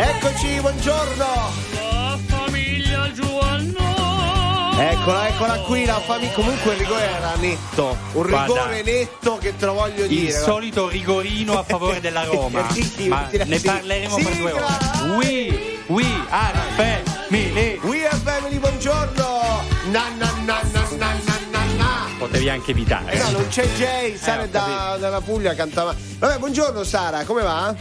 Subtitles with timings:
[0.00, 1.26] Eccoci, buongiorno.
[1.74, 4.76] La famiglia Giovanno.
[4.78, 6.32] Eccola, eccola qui, la famiglia.
[6.34, 7.96] Comunque il rigore era netto.
[8.12, 10.30] Un Guarda, rigore netto che te lo voglio Il dire.
[10.38, 12.70] solito rigorino a favore della Roma.
[12.70, 13.66] Sì, Ma sì, ne sì.
[13.66, 14.78] parleremo per due Sigla!
[15.02, 15.16] ore.
[15.16, 17.78] We, we are family.
[17.82, 19.26] We are family, buongiorno.
[19.90, 22.06] Na na na na na na na na.
[22.18, 23.12] Potevi anche evitare.
[23.14, 25.92] Eh no, non c'è Jay, Sara è da, dalla Puglia cantava.
[26.18, 27.74] Vabbè, buongiorno Sara, come va?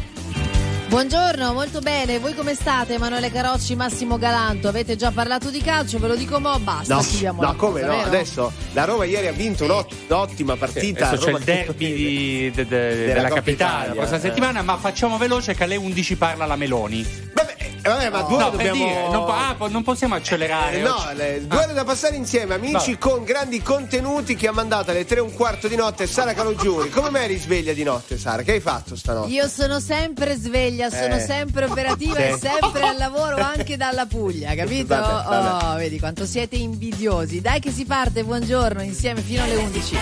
[0.87, 2.17] Buongiorno, molto bene.
[2.17, 2.93] Voi come state?
[2.93, 4.69] Emanuele Carocci, Massimo Galanto.
[4.69, 5.99] Avete già parlato di calcio?
[5.99, 6.95] Ve lo dico mo, basta.
[6.95, 7.97] No, chiudiamo no la come cosa, no?
[7.97, 8.07] vero?
[8.07, 11.09] Adesso la Roma ieri ha vinto un'ottima partita.
[11.09, 14.21] Adesso c'è il derby di- de- de- della, Coppa capitale Italia, la prossima eh.
[14.21, 17.05] settimana, ma facciamo veloce che alle 11 parla la Meloni.
[17.33, 17.55] Vabbè,
[17.87, 18.85] vabbè, ma due No, dobbiamo.
[18.85, 20.77] dire, non, po- ah, non possiamo accelerare.
[20.77, 22.97] Eh, no, le- due da passare insieme, amici, Vabbè.
[22.97, 26.89] con grandi contenuti che ha mandato alle 3 e un quarto di notte Sara Calogiuri.
[26.89, 28.41] Come mai eri sveglia di notte, Sara?
[28.43, 29.29] Che hai fatto stanotte?
[29.31, 31.19] Io sono sempre sveglia, sono Eh.
[31.19, 32.21] sempre operativa Sì.
[32.21, 34.87] e sempre al lavoro anche dalla Puglia, capito?
[34.95, 35.65] Vabbè, vabbè.
[35.65, 37.41] Oh, vedi quanto siete invidiosi.
[37.41, 39.95] Dai che si parte, buongiorno, insieme fino alle 11.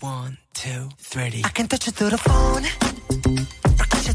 [0.00, 1.40] One, two, three.
[1.44, 2.64] I can touch you through the phone.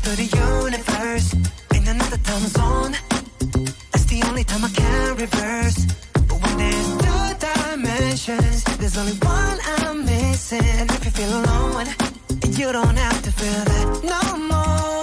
[0.04, 0.30] Through the
[0.66, 1.34] universe.
[1.76, 2.94] In another time zone.
[3.92, 5.86] That's the only time I can reverse.
[6.28, 10.60] But when there's two dimensions, there's only one I'm missing.
[10.98, 11.88] If you feel alone,
[12.60, 15.03] you don't have to feel that no more.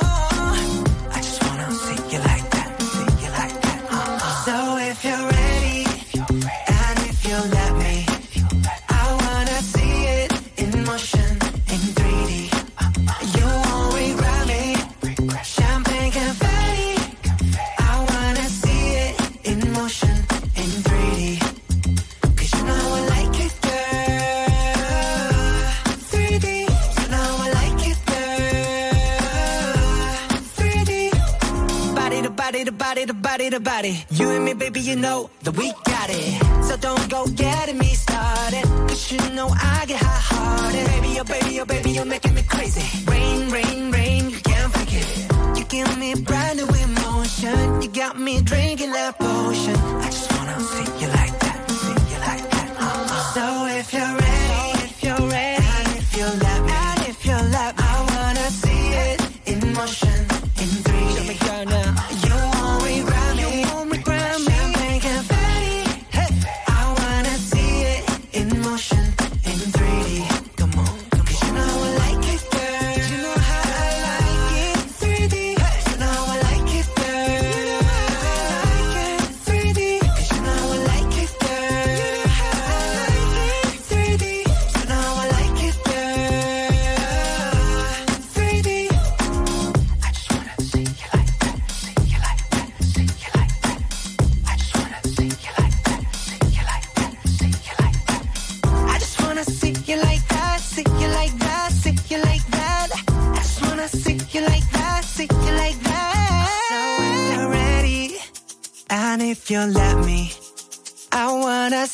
[33.10, 34.04] To body to body.
[34.10, 36.64] You and me, baby, you know that we got it.
[36.66, 38.62] So don't go getting me started.
[38.88, 40.86] Cause you know I get hot hearted.
[40.86, 42.86] Baby, oh baby, oh baby, you're making me crazy.
[43.10, 45.58] Rain, rain, rain, you can't fake it.
[45.58, 47.82] You give me brand new emotion.
[47.82, 49.76] You got me drinking that potion.
[50.06, 52.68] I just wanna see you like that, see you like that.
[52.78, 53.34] Uh-uh.
[53.34, 53.44] So
[53.78, 54.39] if you're ready,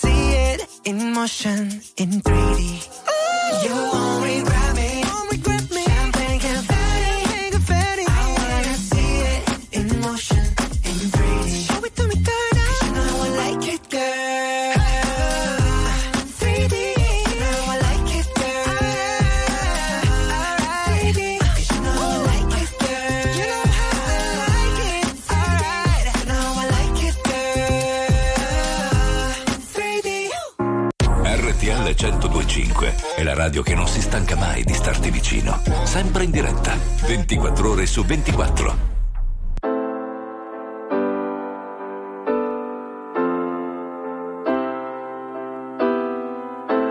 [0.01, 2.61] see it in motion in 3D.
[3.65, 4.66] You won't regret
[33.17, 35.63] è la radio che non si stanca mai di starti vicino.
[35.85, 38.95] Sempre in diretta, 24 ore su 24.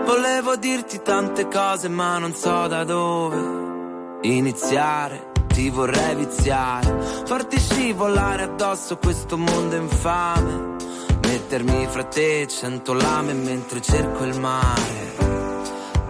[0.04, 8.42] Volevo dirti tante cose ma non so da dove iniziare, ti vorrei viziare, farti scivolare
[8.42, 10.74] addosso questo mondo infame,
[11.22, 15.25] mettermi fra te cento lame mentre cerco il mare.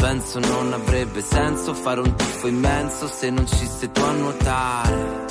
[0.09, 5.25] Penso non avrebbe senso fare un tuffo immenso se non ci sei tu a nuotare.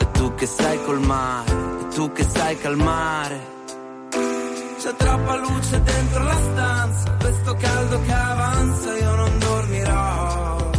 [0.00, 3.40] E tu che sai col mare, e tu che sai calmare.
[4.78, 10.70] C'è troppa luce dentro la stanza, questo caldo che avanza io non dormirò.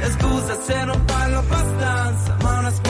[0.00, 2.89] E scusa se non parlo abbastanza, ma una scuola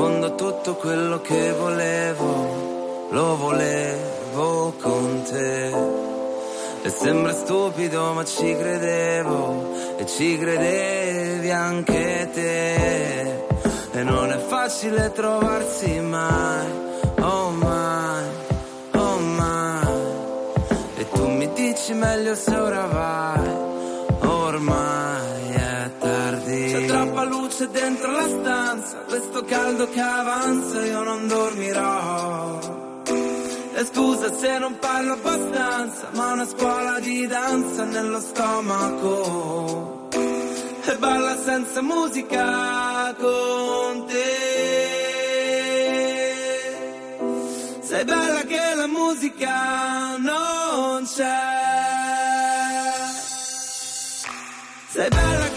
[0.00, 5.66] fondo tutto quello che volevo, lo volevo con te.
[6.82, 13.44] E sembra stupido ma ci credevo e ci credevi anche te.
[13.92, 16.66] E non è facile trovarsi mai,
[17.20, 18.24] oh mai,
[18.92, 19.86] oh mai.
[20.96, 23.48] E tu mi dici meglio se ora vai,
[24.22, 24.99] ormai
[27.90, 32.58] dentro la stanza, questo caldo che avanza io non dormirò.
[33.74, 40.08] E scusa se non parlo abbastanza, ma una scuola di danza nello stomaco.
[40.84, 44.28] E balla senza musica con te.
[47.80, 51.58] Sei bella che la musica non c'è.
[54.92, 55.49] Sei bella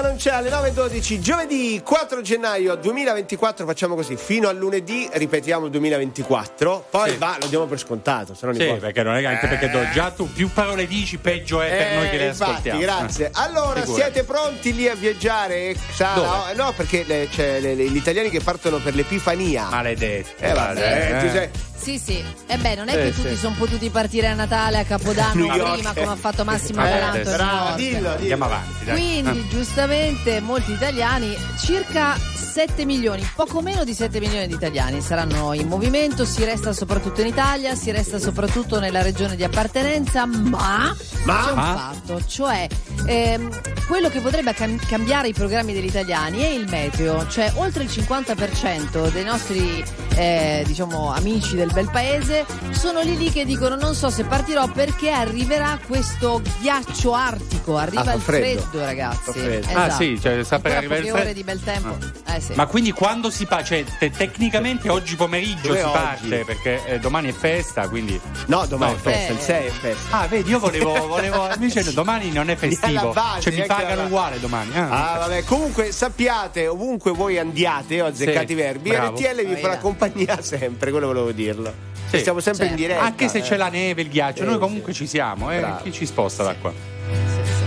[0.00, 5.70] Non c'è alle 9.12, giovedì 4 gennaio 2024, facciamo così, fino a lunedì ripetiamo il
[5.70, 7.16] 2024, poi Sì.
[7.18, 10.10] va, lo diamo per scontato, se no Sì, perché, non è, anche perché do- già
[10.10, 12.80] tu più parole dici, peggio è per noi che le Eh, infatti, ascoltiamo.
[12.80, 13.26] grazie.
[13.26, 13.30] Eh.
[13.34, 13.92] Allora, Figurati.
[14.12, 15.74] siete pronti lì a viaggiare?
[15.92, 16.50] Sara?
[16.50, 19.68] Eh, No, perché le- c'è le- le- gli italiani che partono per l'Epifania.
[19.68, 20.42] Maledetto.
[20.42, 21.20] Eh, vabbè, eh.
[21.26, 21.50] tu sei-
[21.80, 22.22] Sì, sì.
[22.46, 23.22] E beh, non è Sì, che sì.
[23.22, 27.36] tutti sono potuti partire a Natale, a Capodanno, prima, come ha fatto Massimo Eh, Galanto.
[27.36, 27.74] Nord.
[27.76, 28.10] dillo, dillo.
[28.10, 28.94] Andiamo avanti, dai.
[28.94, 32.16] Quindi, giustamente, molti italiani, circa
[32.52, 37.20] 7 milioni, poco meno di 7 milioni di italiani saranno in movimento, si resta soprattutto
[37.20, 40.94] in Italia, si resta soprattutto nella regione di appartenenza, ma,
[41.24, 41.42] Ma?
[41.44, 41.74] c'è un Ma?
[41.94, 42.66] fatto, cioè
[43.06, 43.48] ehm,
[43.86, 47.88] quello che potrebbe cam- cambiare i programmi degli italiani è il meteo, cioè oltre il
[47.90, 49.84] 50% dei nostri
[50.16, 54.66] eh, diciamo amici del bel paese sono lì lì che dicono non so se partirò
[54.68, 58.60] perché arriverà questo ghiaccio artico, arriva Ah, il freddo.
[58.62, 59.30] freddo, ragazzi.
[59.32, 59.68] Freddo.
[59.68, 59.78] Esatto.
[59.78, 61.38] Ah, sì, cioè, sta per arrivare il poche ore freddo.
[61.38, 61.96] di bel tempo.
[62.26, 62.52] Eh, sì.
[62.54, 63.64] Ma quindi quando si parte?
[63.64, 65.92] Cioè, te- tecnicamente oggi pomeriggio Dove si oggi?
[65.98, 68.20] parte perché eh, domani è festa, quindi.
[68.46, 69.34] No, domani No, è festa, eh.
[69.34, 70.18] il 6 è festa.
[70.20, 70.92] Ah, vedi, io volevo.
[71.06, 72.98] volevo invece domani non è festivo.
[73.00, 74.70] alla base, cioè mi pagano uguale domani.
[74.74, 75.12] Ah.
[75.14, 79.16] Ah, vabbè, comunque sappiate, ovunque voi andiate, ho azzeccato Sì, i verbi, bravo.
[79.16, 81.88] RTL vi farà compagnia sempre, quello volevo dirlo.
[82.10, 82.18] Sì.
[82.18, 82.84] Stiamo sempre in Certo.
[82.86, 83.04] diretta.
[83.04, 83.42] Anche se eh.
[83.42, 84.60] c'è la neve, il ghiaccio, Sì, noi sì.
[84.60, 85.58] comunque ci siamo, eh.
[85.58, 85.82] Bravo.
[85.82, 86.72] Chi ci sposta da qua?
[86.72, 87.58] Sì, sì.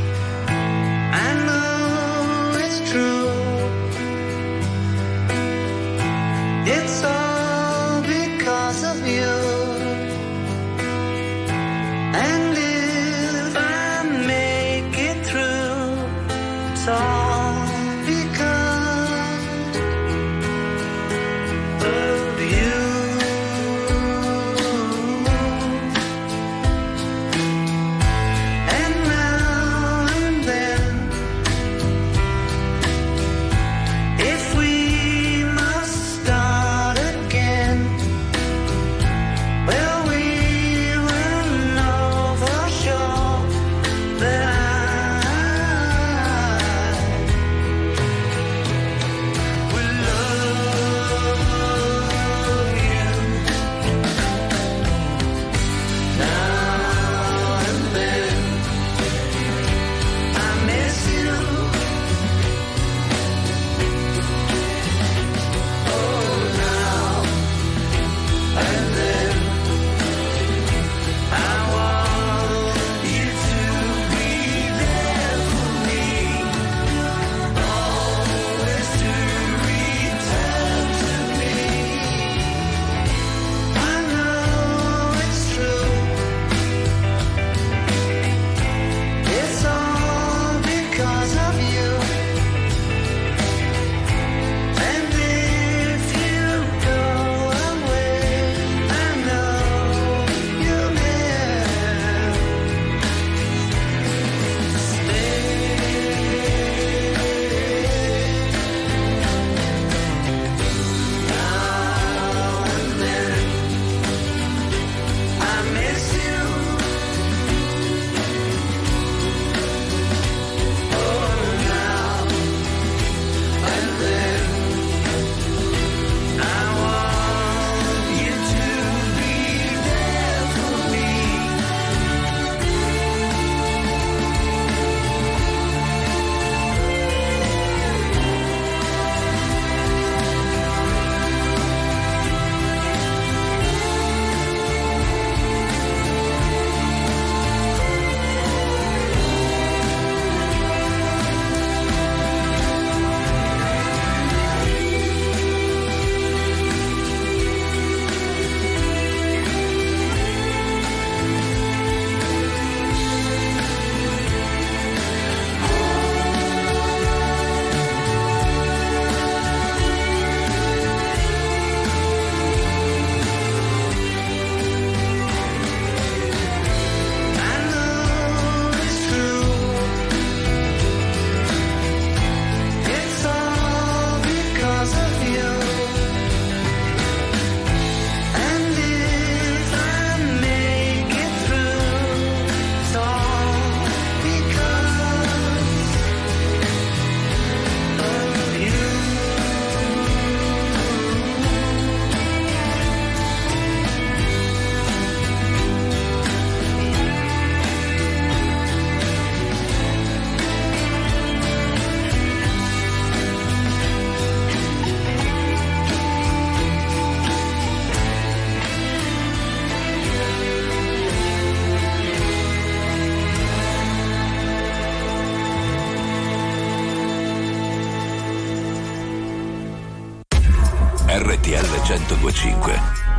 [6.66, 9.34] It's all because of you.
[12.26, 17.53] And if I make it through, it's all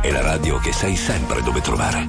[0.05, 2.05] è la radio che sai sempre dove trovare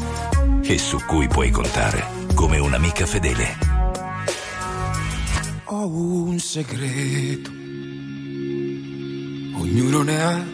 [0.62, 3.56] e su cui puoi contare come un'amica fedele.
[5.64, 7.50] Ho un segreto,
[9.60, 10.44] ognuno ne ha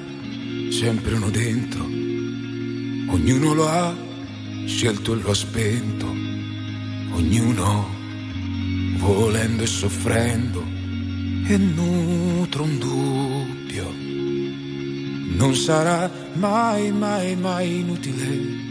[0.70, 3.92] sempre uno dentro, ognuno lo ha
[4.66, 7.88] scelto e lo ha spento, ognuno
[8.98, 10.62] volendo e soffrendo
[11.44, 14.01] e nutre un dubbio.
[15.34, 18.62] Non sarà mai, mai, mai inutile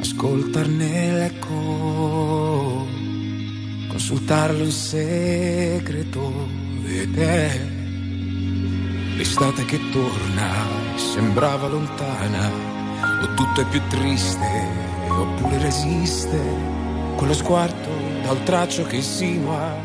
[0.00, 2.86] ascoltarne l'eco,
[3.88, 6.48] consultarlo in segreto.
[6.84, 7.60] Ed è
[9.16, 10.50] l'estate che torna,
[10.96, 12.50] sembrava lontana,
[13.22, 14.66] o tutto è più triste,
[15.08, 16.40] oppure resiste,
[17.16, 17.88] quello sguardo
[18.22, 19.76] dal traccio che insinua,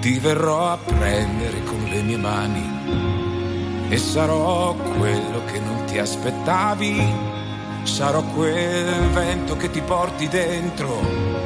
[0.00, 3.25] ti verrò a prendere con le mie mani
[3.88, 7.02] e sarò quello che non ti aspettavi,
[7.84, 11.36] sarò quel vento che ti porti dentro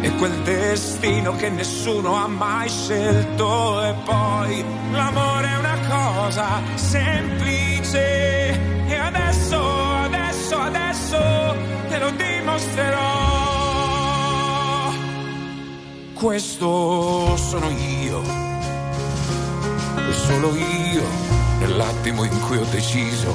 [0.00, 3.82] e quel destino che nessuno ha mai scelto.
[3.82, 8.58] E poi l'amore è una cosa semplice.
[8.86, 9.60] E adesso,
[10.02, 11.18] adesso, adesso
[11.88, 13.38] te lo dimostrerò.
[16.14, 18.22] Questo sono io,
[20.10, 23.34] solo io, nell'attimo in cui ho deciso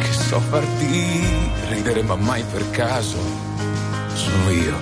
[0.00, 3.16] che so farti ridere ma mai per caso,
[4.14, 4.76] sono io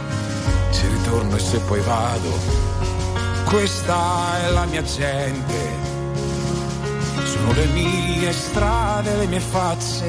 [0.70, 2.64] se ritorno e se poi vado.
[3.44, 5.54] Questa è la mia gente,
[7.24, 10.08] sono le mie strade, le mie facce,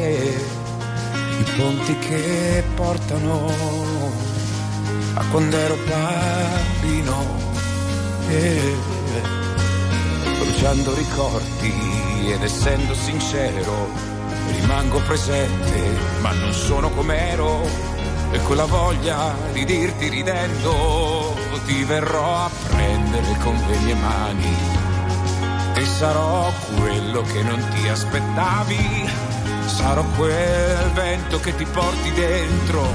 [1.39, 3.51] i ponti che portano
[5.13, 7.45] a quando ero bambino.
[8.29, 8.75] E
[10.39, 13.89] bruciando ricordi ed essendo sincero,
[14.51, 17.96] rimango presente, ma non sono com'ero
[18.31, 24.55] e con la voglia di dirti ridendo ti verrò a prendere con le mie mani.
[25.75, 29.10] E sarò quello che non ti aspettavi.
[29.65, 32.88] Sarò quel vento che ti porti dentro.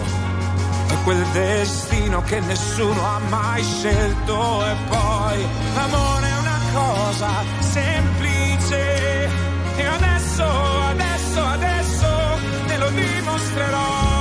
[0.88, 4.66] E quel destino che nessuno ha mai scelto.
[4.66, 8.31] E poi l'amore è una cosa semplice
[9.82, 12.06] e adesso adesso adesso
[12.66, 14.12] te lo dimostrerò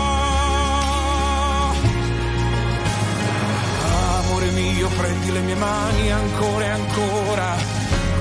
[4.41, 7.55] amore mio, prendi le mie mani ancora e ancora.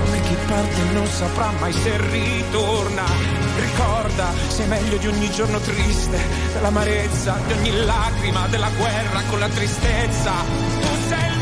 [0.03, 3.03] Come chi parte non saprà mai se ritorna.
[3.59, 6.17] Ricorda, sei meglio di ogni giorno triste,
[6.53, 10.31] dell'amarezza, di ogni lacrima, della guerra con la tristezza.
[10.79, 11.40] Tu sei il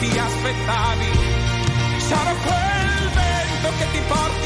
[0.00, 1.10] ti aspettavi.
[1.98, 4.39] Sarò quel vento che ti porti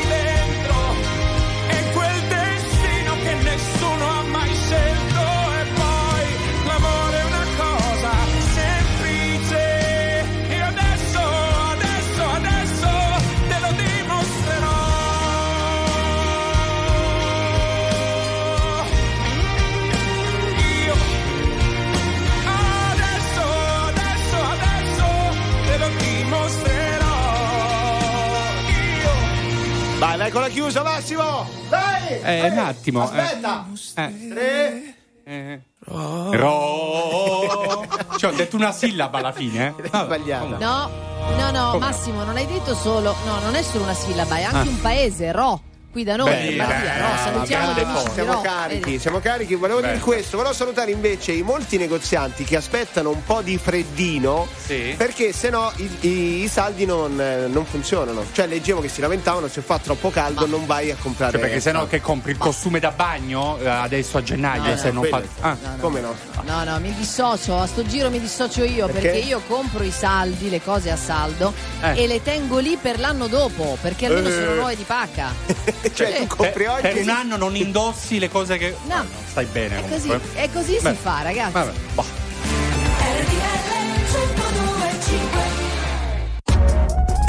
[30.35, 31.49] con la chiusa, Massimo!
[31.69, 32.21] Dai!
[32.21, 33.21] Eh, un attimo, eh.
[33.21, 33.67] Aspetta!
[33.95, 34.29] Eh.
[34.29, 34.95] Tre.
[35.23, 35.61] Eh.
[35.85, 37.87] Ro.
[38.17, 39.89] Cioè, ho detto una sillaba alla fine, eh?
[39.89, 40.59] Vabbè, Sbagliata.
[40.59, 40.91] No,
[41.37, 43.15] no, no, Come Massimo, non hai detto solo.
[43.25, 45.61] No, non è solo una sillaba, è anche un paese, Ro.
[45.95, 47.07] Qui da noi, Beh, in Mattia, beh, Ro.
[47.23, 48.41] Salutiamo amici di Siamo Ro.
[48.41, 48.99] carichi, Vedi?
[48.99, 49.55] siamo carichi.
[49.55, 49.87] Volevo Beh.
[49.87, 54.93] dire questo, volevo salutare invece i molti negozianti che aspettano un po' di freddino Sì.
[54.97, 58.25] perché sennò i, i- i saldi non, eh, non funzionano.
[58.33, 61.31] Cioè leggevo che si lamentavano se fa troppo caldo non vai a comprare.
[61.31, 64.91] Cioè, perché sennò che compri il costume da bagno eh, adesso a gennaio No, se
[64.91, 65.23] no, non fa.
[65.49, 65.57] Ah.
[65.63, 65.77] No, no.
[65.79, 66.15] Come no?
[66.43, 69.01] No, no, mi dissocio, a sto giro mi dissocio io Perché?
[69.11, 71.53] perché, io compro i saldi, le cose a saldo
[71.83, 72.03] Eh.
[72.03, 74.33] e le tengo lì per l'anno dopo, perché almeno Eh.
[74.33, 75.83] sono nuove di pacca.
[75.93, 76.83] cioè, tu eh, compri eh, oggi.
[76.83, 78.77] Per un anno non indossi le cose che.
[78.87, 78.95] No.
[78.95, 79.77] Ah, stai bene.
[79.77, 80.19] È comunque.
[80.19, 80.43] così, eh.
[80.43, 80.91] è così Beh.
[80.91, 81.53] si fa, ragazzi.
[81.53, 81.73] Vabbè.
[81.95, 82.23] Boh.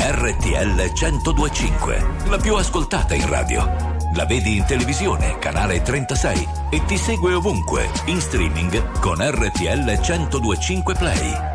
[0.07, 3.93] RTL 1025, la più ascoltata in radio.
[4.15, 10.93] La vedi in televisione, canale 36 e ti segue ovunque, in streaming con RTL 1025
[10.93, 11.54] Play.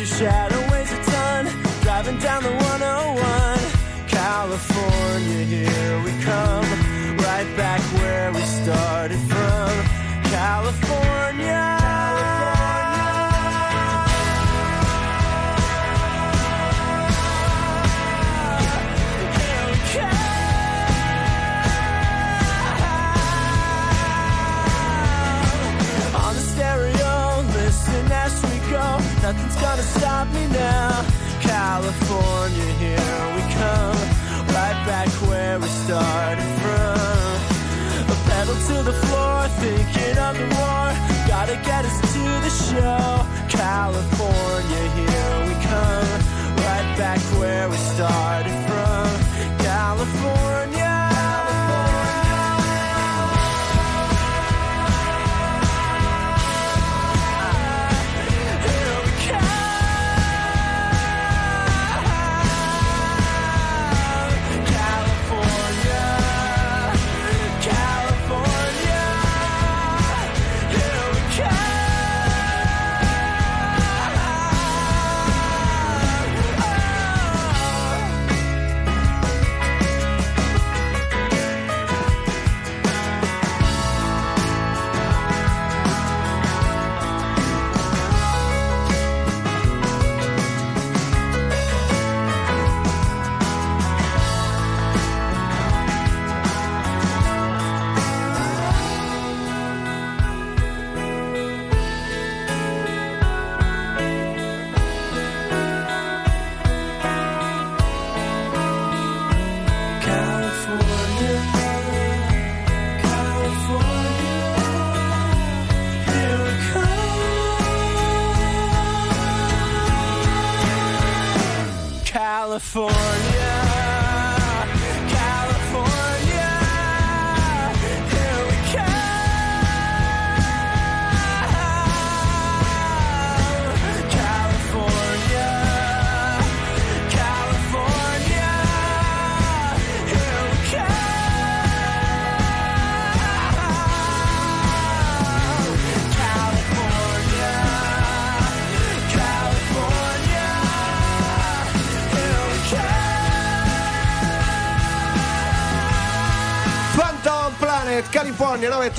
[0.00, 0.59] your shadow.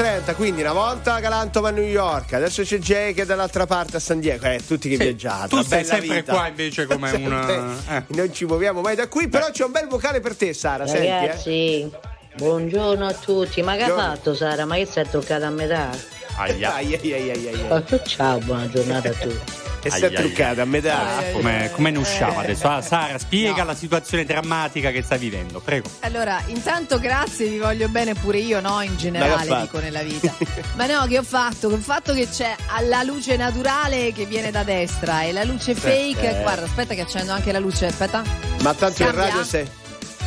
[0.01, 3.97] 30, quindi una volta Galantova a New York, adesso c'è Jay che è dall'altra parte
[3.97, 5.49] a San Diego, eh, tutti che sì, viaggiate.
[5.49, 6.33] Tu sei sempre vita.
[6.33, 7.97] qua invece come sempre, una...
[7.97, 8.03] Eh.
[8.07, 11.41] Non ci muoviamo mai da qui, però c'è un bel vocale per te Sara, Ragazzi,
[11.43, 11.95] senti.
[11.95, 11.99] Eh.
[12.35, 14.11] Buongiorno a tutti, ma che Buongiorno.
[14.11, 14.65] ha fatto Sara?
[14.65, 15.91] Ma che si è toccata a metà?
[16.37, 16.73] Aia.
[16.73, 18.01] Aia, aia, aia, aia.
[18.03, 19.60] Ciao, buona giornata a tutti.
[19.83, 21.23] E si è truccata a metà.
[21.33, 22.43] Come, come ne usciamo Eh.
[22.45, 22.67] adesso?
[22.67, 23.65] Ah, Sara, spiega No.
[23.65, 25.89] la situazione drammatica che stai vivendo, prego.
[26.01, 28.81] Allora, intanto grazie, vi voglio bene pure io, no?
[28.81, 30.33] In generale, dico nella vita.
[30.75, 31.67] Ma no, che ho fatto?
[31.69, 32.55] Che ho fatto che c'è
[32.87, 36.39] la luce naturale che viene da destra e la luce fake.
[36.39, 36.41] eh.
[36.41, 38.21] Guarda, aspetta che accendo anche la luce, aspetta.
[38.61, 39.23] Ma tanto Cambia?
[39.23, 39.67] radio sei.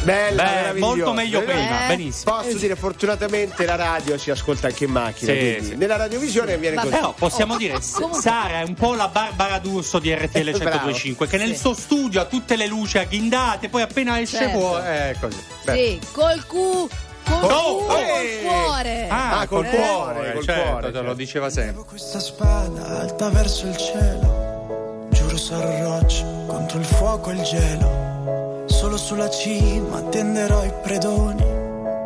[0.05, 2.37] Bella, Beh, molto meglio Eh, prima, benissimo.
[2.37, 5.33] Posso dire, fortunatamente la radio si ascolta anche in macchina.
[5.33, 5.75] Sì, sì.
[5.77, 6.89] Nella radiovisione viene Vabbè.
[6.89, 7.01] così.
[7.01, 10.51] Però possiamo Oh, dire, oh, comunque- Sara è un po' la Barbara D'Urso di RTL
[10.51, 10.59] Bravo.
[10.59, 11.57] 1025, che nel Sì.
[11.59, 14.59] suo studio ha tutte le luci agghindate, poi appena esce Certo.
[14.59, 15.43] fuori, è così.
[15.65, 15.73] Beh.
[15.75, 16.89] Sì, col cu,
[17.25, 18.41] col Oh, cu, eh.
[18.43, 19.07] col cuore.
[19.09, 21.15] Ah, Ah, col col cuore, cuore, col certo, cuore, te lo certo.
[21.15, 21.85] diceva sempre.
[21.85, 25.07] questa spada alta verso il cielo.
[25.11, 28.54] Giuro sarò roccia contro il fuoco e il gelo.
[28.67, 31.45] Solo sulla cima tenderò i predoni.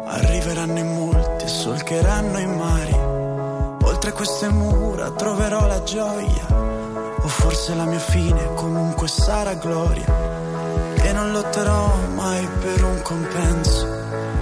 [0.06, 2.94] Arriveranno in molti e solcheranno i mari.
[3.82, 6.46] Oltre queste mura troverò la gioia.
[7.20, 10.06] O forse la mia fine comunque sarà gloria.
[11.02, 13.86] E non lotterò mai per un compenso.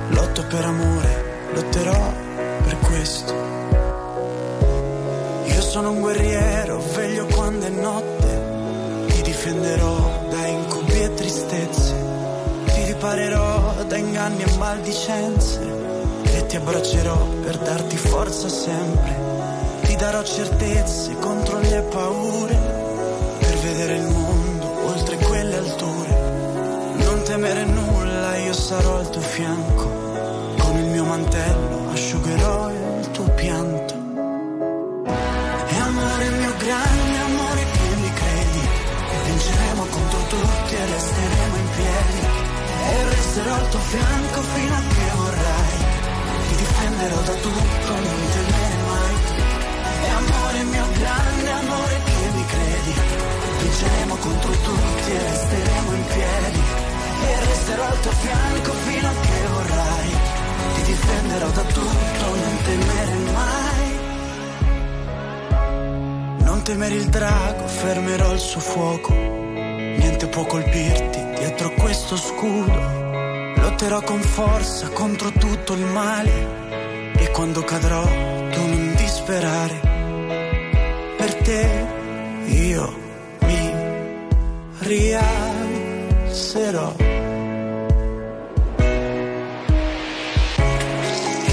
[0.09, 2.13] Lotto per amore, lotterò
[2.65, 3.35] per questo.
[5.45, 9.05] Io sono un guerriero, veglio quando è notte.
[9.07, 11.86] Ti difenderò da incubi e tristezze.
[13.07, 15.61] Ti riparerò da inganni e maldicenze.
[16.25, 19.17] E ti abbraccerò per darti forza sempre.
[19.83, 22.59] Ti darò certezze contro le paure.
[23.39, 26.95] Per vedere il mondo oltre quelle alture.
[26.97, 29.85] Non temere nulla, io sarò al tuo fianco.
[30.59, 32.76] Con il mio mantello asciugherò
[43.37, 45.77] Resterò al tuo fianco fino a che vorrai.
[46.49, 49.15] Ti difenderò da tutto, non temere mai.
[50.01, 52.95] E amore mio grande amore che mi credi.
[53.61, 56.63] Vinceremo contro tutti e resteremo in piedi.
[57.27, 60.11] E resterò al tuo fianco fino a che vorrai.
[60.75, 63.99] Ti difenderò da tutto, non temere mai.
[66.39, 69.13] Non temere il drago, fermerò il suo fuoco.
[69.13, 73.06] Niente può colpirti dietro questo scudo.
[73.79, 77.13] Lotterò con forza contro tutto il male.
[77.19, 79.81] E quando cadrò, tu non disperare.
[81.19, 81.87] Per te
[82.47, 82.95] io
[83.41, 83.75] mi
[84.79, 85.75] rialzerò.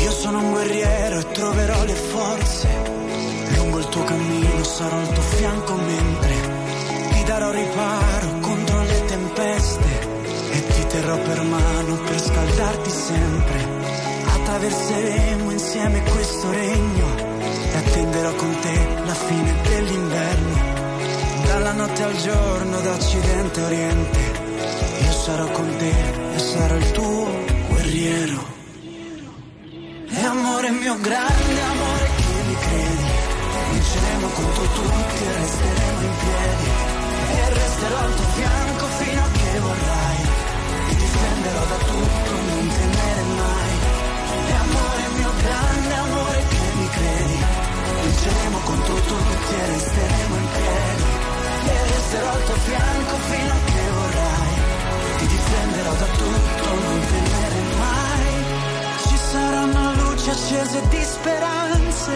[0.01, 2.69] Io sono un guerriero e troverò le forze.
[3.57, 6.35] Lungo il tuo cammino sarò al tuo fianco mentre
[7.11, 10.12] ti darò riparo contro le tempeste
[10.93, 13.67] terrò per mano per scaldarti sempre.
[14.35, 17.07] Attraverseremo insieme questo regno
[17.71, 20.55] e attenderò con te la fine dell'inverno.
[21.45, 24.19] Dalla notte al giorno, da occidente a oriente,
[25.03, 25.93] io sarò con te
[26.35, 27.27] e sarò il tuo
[27.69, 28.51] guerriero.
[30.15, 33.11] E amore mio grande amore che mi credi
[33.71, 36.69] Vinceremo contro tutti e resteremo in piedi
[37.31, 40.12] E resterò al tuo fianco fino a che vorrai
[41.89, 43.73] tutto, non temere mai
[44.47, 47.39] E amore mio grande amore che mi credi
[48.03, 51.05] Vinceremo contro tutti e resteremo in piedi
[51.67, 54.53] E resterò al tuo fianco fino a che vorrai
[55.17, 58.11] Ti difenderò da tutto, non temere mai
[59.05, 62.11] ci saranno luci accese di speranze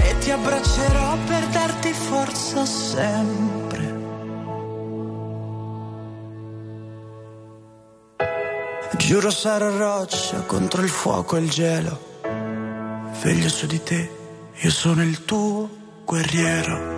[0.00, 3.67] e ti abbraccerò per darti forza sempre.
[9.08, 12.20] Giuro sarò roccia contro il fuoco e il gelo.
[13.22, 14.10] Veglio su di te,
[14.52, 15.66] io sono il tuo
[16.04, 16.97] guerriero.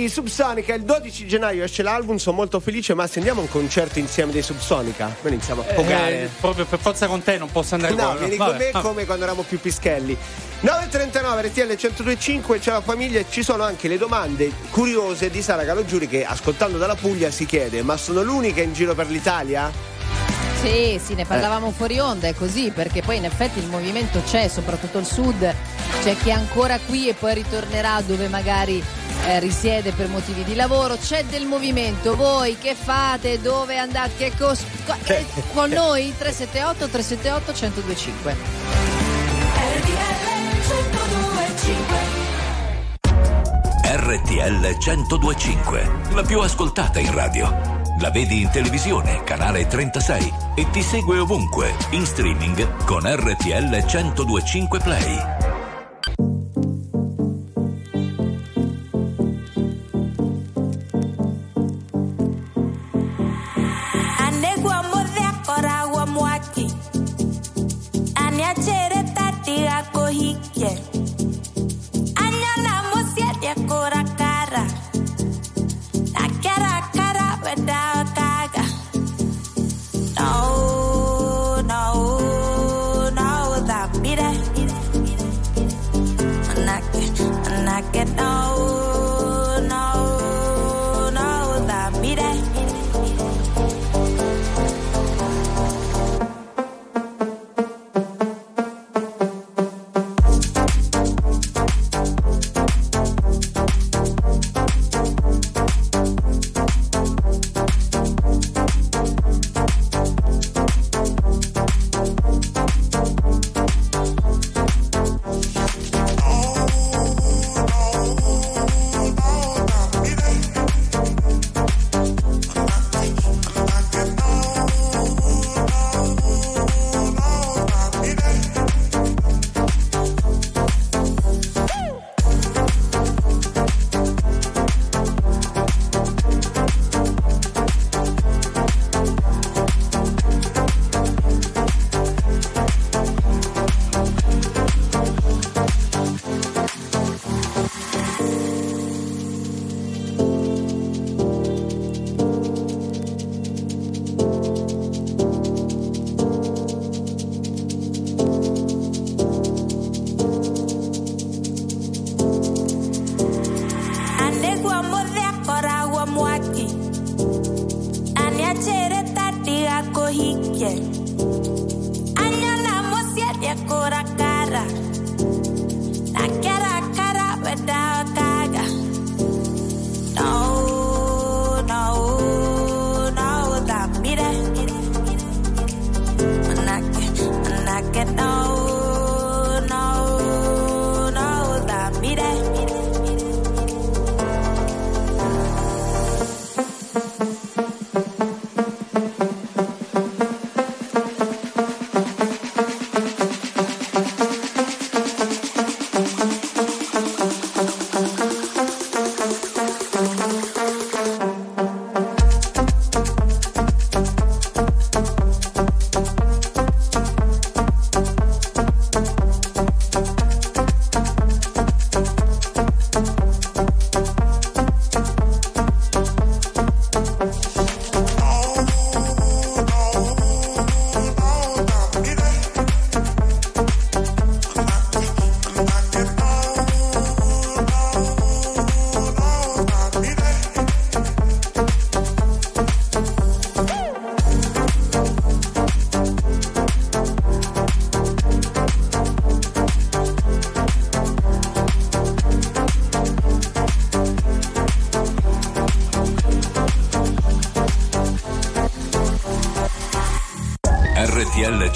[0.00, 3.50] Tornati Subsonica il 12 gennaio esce l'album, sono molto felice, ma se andiamo a un
[3.50, 6.22] concerto insieme dei Subsonica, noi iniziamo a pogare.
[6.22, 9.04] Eh, proprio per forza con te non posso andare No, con vieni con me come
[9.04, 10.16] quando eravamo più pischelli.
[10.62, 15.64] 9.39 RTL 102.5 c'è la famiglia e ci sono anche le domande curiose di Sara
[15.64, 19.72] Calogiuri che ascoltando dalla Puglia si chiede ma sono l'unica in giro per l'Italia?
[20.60, 24.46] Sì, sì, ne parlavamo fuori onda, è così, perché poi in effetti il movimento c'è,
[24.46, 25.54] soprattutto il sud,
[26.02, 28.84] c'è chi è ancora qui e poi ritornerà dove magari
[29.26, 34.32] eh, risiede per motivi di lavoro, c'è del movimento, voi che fate, dove andate, che
[34.36, 38.36] cos- co- eh, con noi 378 378 1025.
[43.82, 47.78] RTL 1025, la più ascoltata in radio.
[48.00, 54.78] La vedi in televisione, canale 36 e ti segue ovunque, in streaming con RTL 1025
[54.78, 55.39] Play.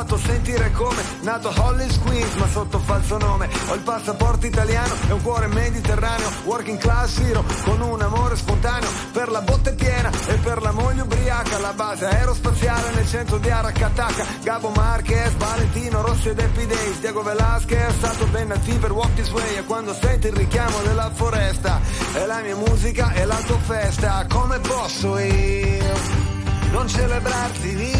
[0.00, 3.50] Fatto sentire come nato Hollis Queens, ma sotto falso nome.
[3.68, 8.88] Ho il passaporto italiano e un cuore mediterraneo, working class hero, con un amore spontaneo
[9.12, 11.58] per la botte piena e per la moglie ubriaca.
[11.58, 17.22] La base aerospaziale nel centro di Aracataca, Gabo Marquez, Valentino Rossi ed Happy Days, Diego
[17.22, 21.78] Velasquez, Saturday Night Fever, Walk This Way, e quando senti il richiamo della foresta,
[22.14, 26.28] è la mia musica e l'autofesta, come posso io
[26.70, 27.99] non celebrarti vita,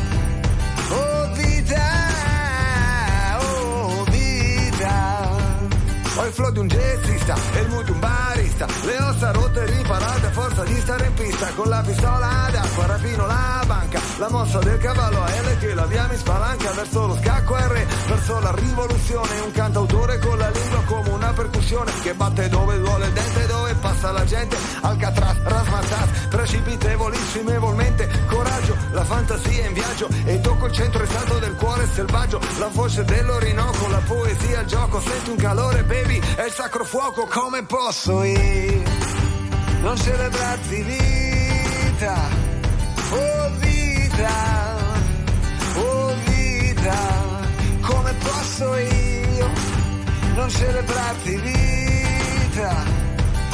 [6.21, 8.67] Ho il flow di un jazzista e il mood di un barista.
[8.83, 11.47] Le ossa rotte riparate a forza di stare in pista.
[11.55, 13.99] Con la pistola d'acqua rapino la banca.
[14.19, 17.85] La mossa del cavallo a L che la via mi spalanca verso lo scacco R,
[18.07, 19.39] verso la rivoluzione.
[19.39, 23.73] Un cantautore con la lingua come una percussione che batte dove duole il dente, dove
[23.81, 24.57] passa la gente.
[24.81, 28.07] Alcatraz, rasmatas, precipitevolissimamente.
[28.27, 32.39] Coraggio, la fantasia in viaggio e tocco il centro esatto del cuore selvaggio.
[32.59, 35.01] La voce dell'Orinoco, la poesia, il gioco.
[35.01, 37.25] Senti un calore, baby, è il sacro fuoco.
[37.27, 38.83] Come posso io
[39.81, 42.15] non celebrarti vita?
[43.11, 44.75] Oh vita,
[45.75, 46.97] oh vita,
[47.81, 49.49] come posso io
[50.35, 52.83] non celebrarti vita?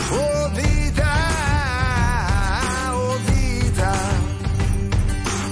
[0.09, 1.13] Oh vita,
[2.93, 3.91] oh vita.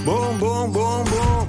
[0.04, 1.48] Boom, boom, boom, boom,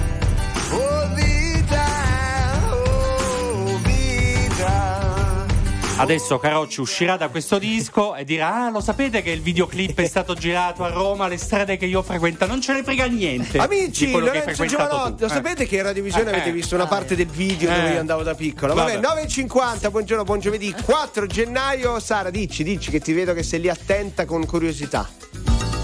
[6.01, 10.07] Adesso Carocci uscirà da questo disco e dirà: Ah, lo sapete che il videoclip è
[10.07, 12.47] stato girato a Roma, le strade che io frequento.
[12.47, 13.59] Non ce ne frega niente.
[13.59, 14.75] Amici, Lorenzo tu.
[14.77, 15.29] lo Eh.
[15.29, 17.75] sapete che in radiovisione Eh, avete visto una parte del video Eh.
[17.75, 18.73] dove io andavo da piccolo?
[18.73, 19.21] Vabbè, Vabbè.
[19.21, 21.99] 9.50, buongiorno, buon giovedì, 4 gennaio.
[21.99, 25.07] Sara, dici, dici che ti vedo che sei lì attenta con curiosità.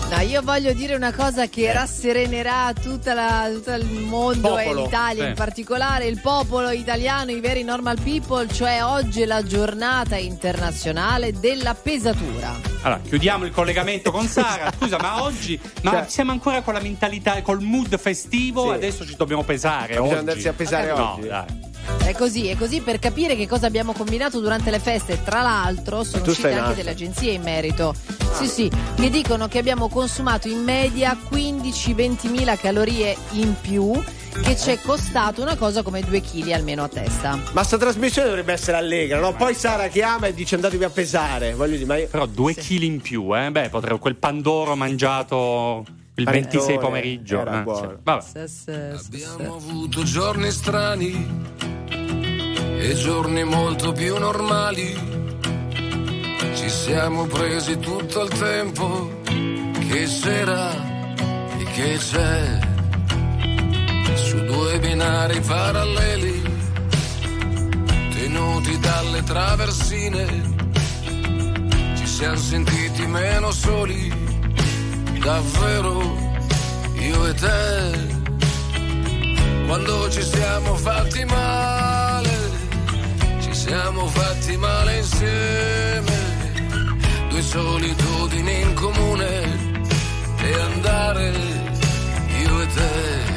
[0.09, 4.83] No, io voglio dire una cosa che rasserenerà tutta la- tutto il mondo e Popolo,
[4.85, 5.29] l'Italia sì.
[5.29, 11.33] in particolare, il popolo italiano, i veri normal people, cioè oggi è la giornata internazionale
[11.37, 12.55] della pesatura.
[12.83, 14.71] Allora, chiudiamo il collegamento con Sara.
[14.79, 18.67] Scusa, ma oggi ma Cioè- siamo ancora con la mentalità, col mood festivo?
[18.69, 18.75] Sì.
[18.75, 19.97] Adesso ci dobbiamo pesare.
[19.97, 20.13] Oggi.
[20.13, 21.27] andarsi a pesare no, oggi.
[21.27, 21.45] dai.
[22.03, 25.23] È così, è così per capire che cosa abbiamo combinato durante le feste.
[25.23, 27.93] Tra l'altro, sono uscite anche delle agenzie in merito.
[28.33, 33.91] Sì, sì, che dicono che abbiamo consumato in media 15-20 mila calorie in più,
[34.43, 37.39] che ci è costato una cosa come 2 kg almeno a testa.
[37.53, 39.33] Ma sta trasmissione dovrebbe essere allegra, no?
[39.33, 41.53] Poi Sara chiama e dice andatevi a pesare.
[41.53, 42.07] Voglio dire, ma io...
[42.07, 43.49] Però due chili in più, eh?
[43.49, 45.83] Beh, potrei quel pandoro mangiato
[46.15, 47.41] il Panettone, 26 pomeriggio.
[47.41, 47.89] era eh, buono.
[47.89, 47.95] sì.
[48.03, 48.21] Vabbè.
[48.21, 48.71] Sì, sì,
[49.11, 49.23] sì, sì.
[49.23, 51.75] Abbiamo avuto giorni strani
[52.79, 54.95] e giorni molto più normali.
[56.55, 60.71] Ci siamo presi tutto il tempo che c'era
[61.57, 62.59] e che c'è
[64.15, 66.41] su due binari paralleli
[68.13, 70.55] tenuti dalle traversine.
[71.95, 74.11] Ci siamo sentiti meno soli,
[75.19, 76.15] davvero
[76.99, 78.15] io e te
[79.67, 81.96] quando ci siamo fatti male,
[83.67, 86.15] siamo fatti male insieme,
[87.29, 89.41] due solitudini in comune
[90.37, 91.33] e andare
[92.43, 93.36] io e te.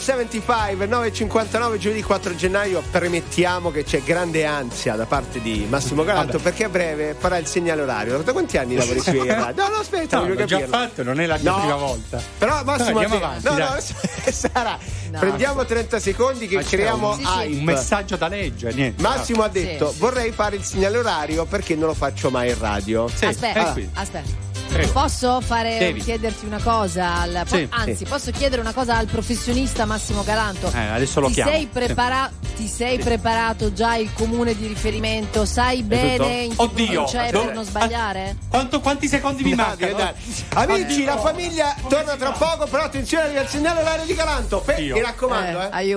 [0.00, 2.82] 75 9.59 giovedì 4 gennaio.
[2.90, 7.46] Premettiamo che c'è grande ansia da parte di Massimo Galato perché a breve farà il
[7.46, 8.18] segnale orario.
[8.18, 9.26] Da quanti anni lavori qui?
[9.26, 11.58] no no aspetta no, l'ho già fatto non è la no.
[11.58, 12.22] prima volta.
[12.38, 13.76] Però Massimo no, andiamo avanti no, no,
[14.30, 14.78] Sara
[15.10, 19.02] no, prendiamo 30 secondi che creiamo un, sì, un messaggio da leggere niente.
[19.02, 22.58] Massimo ha detto sì, vorrei fare il segnale orario perché non lo faccio mai in
[22.58, 23.08] radio.
[23.08, 23.24] Sì.
[23.24, 23.86] aspetta, eh allora.
[23.94, 24.37] aspetta.
[24.78, 24.92] Prego.
[24.92, 27.16] Posso fare, chiederti una cosa?
[27.20, 28.04] Al, po- anzi, sì.
[28.04, 30.70] posso chiedere una cosa al professionista Massimo Galanto?
[30.72, 31.50] Eh, adesso lo ti chiamo.
[31.50, 32.46] Sei prepara- sì.
[32.58, 35.44] Ti sei preparato già il comune di riferimento?
[35.44, 38.36] Sai bene in Oddio, cioè, per non sbagliare?
[38.38, 39.96] Ah, quanto, quanti secondi mi mancano?
[39.96, 40.12] Dai,
[40.48, 40.64] dai.
[40.64, 44.60] Amici, la famiglia torna tra poco, però attenzione, devi accennare l'area di Galanto.
[44.60, 45.90] Pe- mi raccomando, eh.
[45.90, 45.96] eh.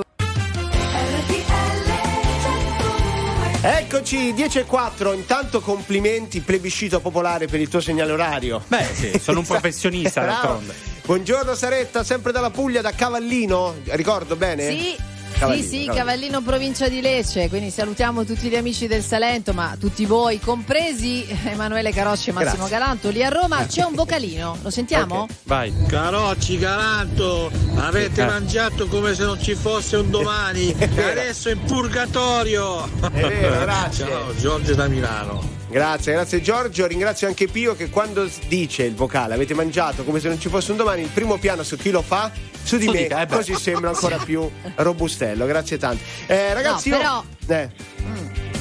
[3.64, 5.14] Eccoci, 10 e 4.
[5.14, 8.64] Intanto complimenti, plebiscito popolare per il tuo segnale orario.
[8.68, 10.74] Beh, sì, sono un professionista d'altronde.
[11.06, 13.76] Buongiorno Saretta, sempre dalla Puglia, da Cavallino.
[13.84, 14.68] Ricordo bene?
[14.68, 14.96] Sì.
[15.42, 15.94] Cavallino, sì, sì, Cavallino.
[15.96, 21.26] Cavallino provincia di Lecce, quindi salutiamo tutti gli amici del Salento, ma tutti voi, compresi
[21.46, 22.78] Emanuele Carocci e Massimo Grazie.
[22.78, 23.10] Galanto.
[23.10, 25.28] Lì a Roma c'è un vocalino, lo sentiamo?
[25.44, 25.74] Vai.
[25.88, 28.26] Carocci, Galanto, avete Eh.
[28.26, 32.84] mangiato come se non ci fosse un domani, e adesso è in purgatorio.
[32.86, 34.06] È vero, grazie.
[34.06, 35.61] Ciao, Giorgio da Milano.
[35.72, 36.86] Grazie, grazie Giorgio.
[36.86, 40.72] Ringrazio anche Pio che quando dice il vocale avete mangiato come se non ci fosse
[40.72, 42.30] un domani, il primo piano su chi lo fa,
[42.62, 45.46] su di Su me, di te, eh così sembra ancora più robustello.
[45.46, 46.04] Grazie tanto.
[46.28, 47.70] Eh, ragazzi, No, io- però- eh,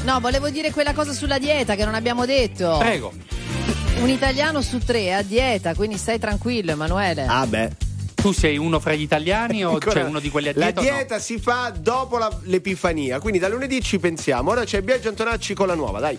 [0.05, 2.77] No, volevo dire quella cosa sulla dieta che non abbiamo detto.
[2.79, 3.13] Prego.
[4.01, 7.27] Un italiano su tre è a dieta, quindi stai tranquillo, Emanuele.
[7.27, 7.71] ah beh.
[8.15, 10.81] Tu sei uno fra gli italiani o Ancora- c'è uno di quelli a La dieta?
[10.81, 10.87] no?
[10.87, 14.51] dieta si fa dopo la- l'Epifania, quindi da lunedì ci pensiamo.
[14.53, 16.19] Ora c'è Biagio Antonacci con la nuova, dai.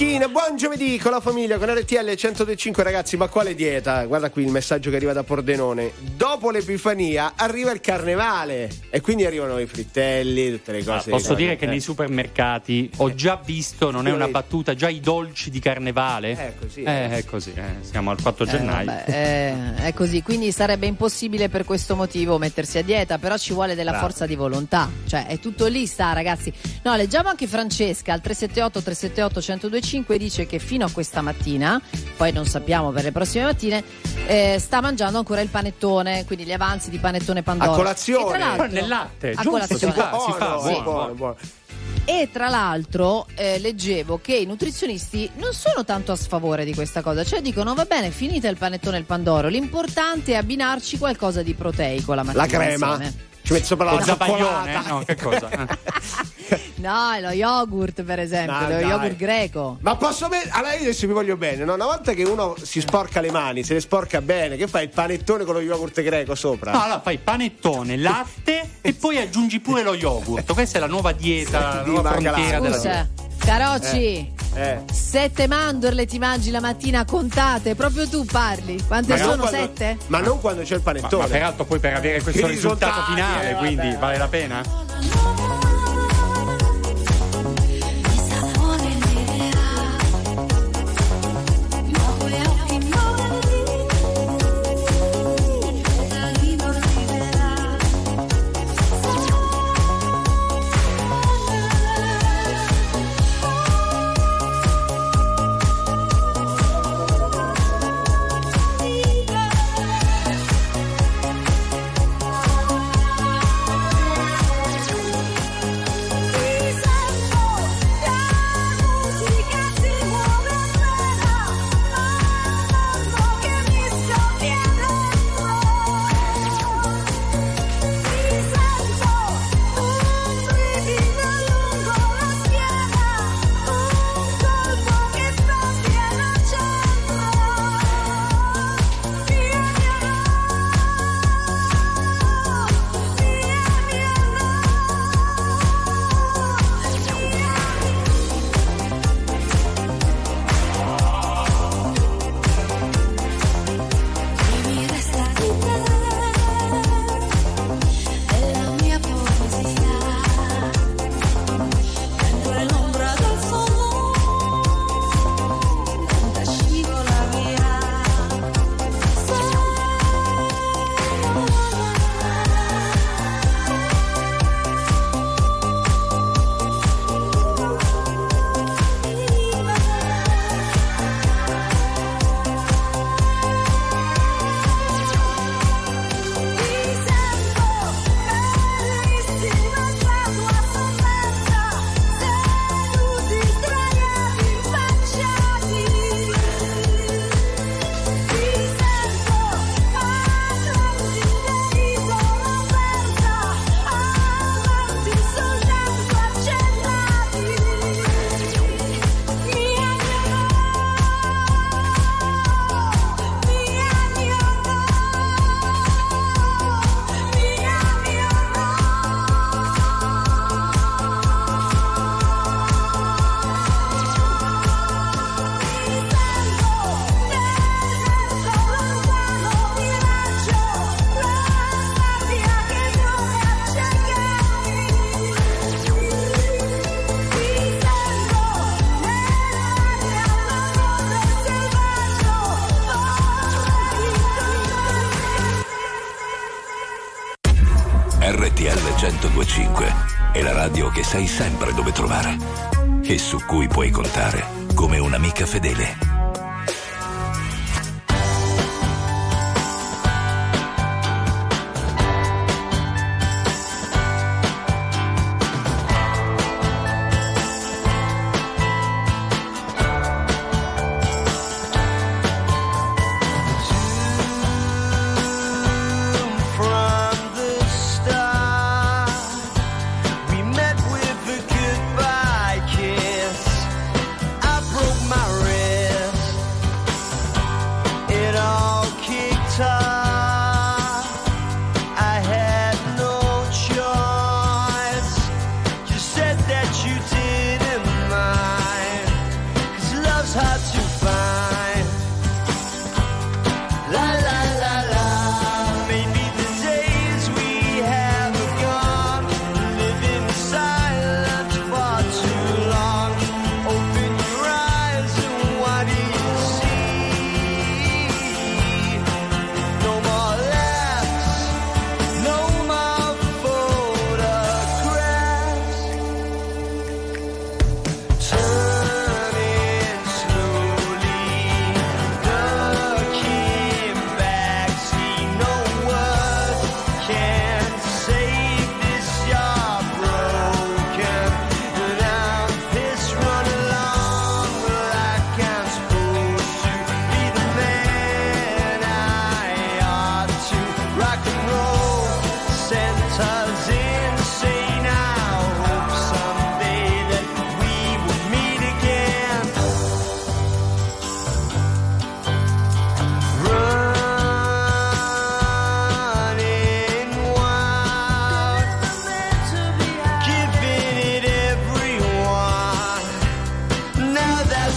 [0.00, 4.02] Maneschine, buon giovedì con la famiglia, con RTL 125 ragazzi, ma quale dieta?
[4.06, 5.92] Guarda qui il messaggio che arriva da Pordenone.
[6.16, 11.10] Dopo l'Epifania arriva il carnevale e quindi arrivano i frittelli, tutte le cose.
[11.10, 11.68] Posso dire che eh.
[11.68, 16.32] nei supermercati ho già visto, non è una battuta, già i dolci di carnevale.
[16.32, 16.82] È così.
[16.82, 18.86] Eh, è così, eh, siamo al 4 Eh, gennaio.
[18.86, 23.52] vabbè, eh, è così, quindi sarebbe impossibile per questo motivo mettersi a dieta, però ci
[23.52, 24.06] vuole della Bravo.
[24.06, 26.50] forza di volontà, cioè è tutto lì sta ragazzi.
[26.84, 29.40] No, leggiamo anche Francesca al 378 378
[29.90, 31.80] 1025 dice che fino a questa mattina,
[32.16, 33.82] poi non sappiamo per le prossime mattine,
[34.26, 37.72] eh, sta mangiando ancora il panettone, quindi gli avanzi di panettone Pandoro.
[37.72, 38.54] A colazione.
[38.64, 39.92] E Nel latte, a giusto, colazione.
[39.92, 41.36] si fa, si fa, Buono, buono, buono, buono.
[42.06, 47.02] E tra l'altro eh, leggevo che i nutrizionisti non sono tanto a sfavore di questa
[47.02, 51.42] cosa, cioè dicono va bene, finite il panettone e il pandoro, l'importante è abbinarci qualcosa
[51.42, 52.90] di proteico la mattina La crema.
[52.94, 53.28] insieme.
[53.42, 54.82] Ci metto sopra la cioccolata.
[54.88, 55.48] No, che cosa?
[56.80, 58.84] No, è lo yogurt per esempio, No, lo dai.
[58.84, 59.76] yogurt greco.
[59.82, 60.50] Ma posso mettere.
[60.50, 61.74] Allora io adesso mi voglio bene, no?
[61.74, 64.88] Una volta che uno si sporca le mani, se le sporca bene, che fai il
[64.88, 66.72] panettone con lo yogurt greco sopra?
[66.72, 70.52] No, allora fai panettone, latte e poi aggiungi pure lo yogurt.
[70.52, 73.08] Questa è la nuova dieta, la Di nuova frontiera della Scusa,
[73.44, 74.80] Carocci, Eh.
[74.92, 78.80] sette mandorle ti mangi la mattina contate, proprio tu parli.
[78.86, 79.36] Quante Ma sono?
[79.42, 79.96] quando- Sette?
[80.06, 81.22] Ma non quando c'è il Ma, panettone.
[81.24, 84.62] ma peraltro poi per avere questo risultato finale, eh, quindi vale la pena?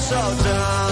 [0.04, 0.83] so done.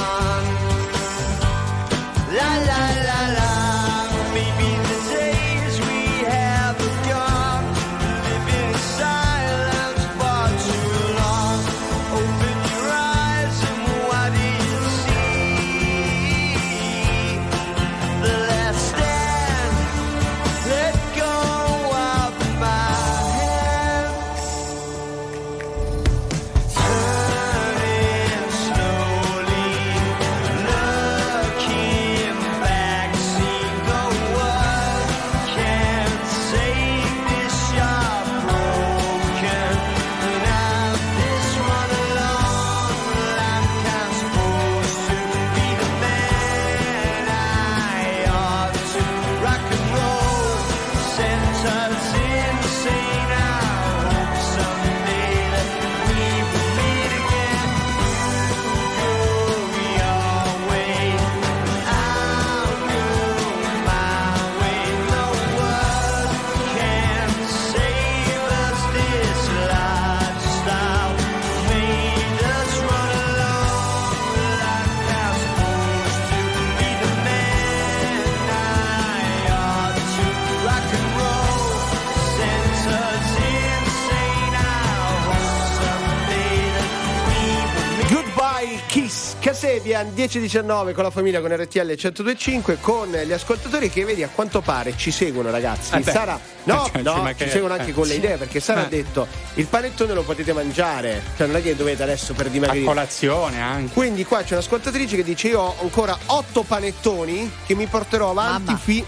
[89.72, 94.59] Casebian 10-19 con la famiglia con RTL 1025 con gli ascoltatori che vedi a quanto
[94.59, 96.03] pare ci seguono ragazzi Eh.
[96.03, 97.51] Sara no, Cioè, ci no, ci mancherebbe.
[97.51, 97.93] seguono anche Eh.
[97.93, 98.84] con le idee perché Sara Eh.
[98.84, 102.49] ha detto il panettone lo potete mangiare cioè non è che dovete adesso per A
[102.49, 103.93] dimagrire colazione anche.
[103.93, 108.76] quindi qua c'è un'ascoltatrice che dice io ho ancora 8 panettoni che mi porterò avanti
[108.76, 109.05] fi-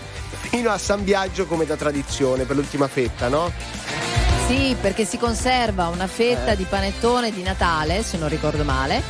[0.50, 3.52] fino a San Biagio come da tradizione per l'ultima fetta no?
[4.48, 6.56] Sì, perché si conserva una fetta Eh.
[6.56, 9.02] di panettone di Natale, se non ricordo male,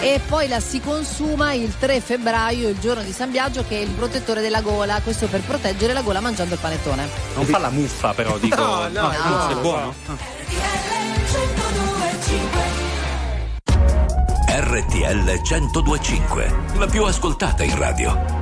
[0.00, 3.80] e poi la si consuma il 3 febbraio, il giorno di San Biagio, che è
[3.80, 7.08] il protettore della gola, questo per proteggere la gola mangiando il panettone.
[7.34, 8.56] Non fa la muffa, però, dico.
[8.56, 9.60] No, no, è no, è no.
[9.60, 9.94] buono.
[14.48, 18.41] RTL 1025, la più ascoltata in radio.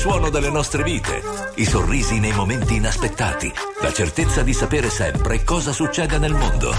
[0.00, 1.22] suono delle nostre vite,
[1.56, 6.72] i sorrisi nei momenti inaspettati, la certezza di sapere sempre cosa succede nel mondo.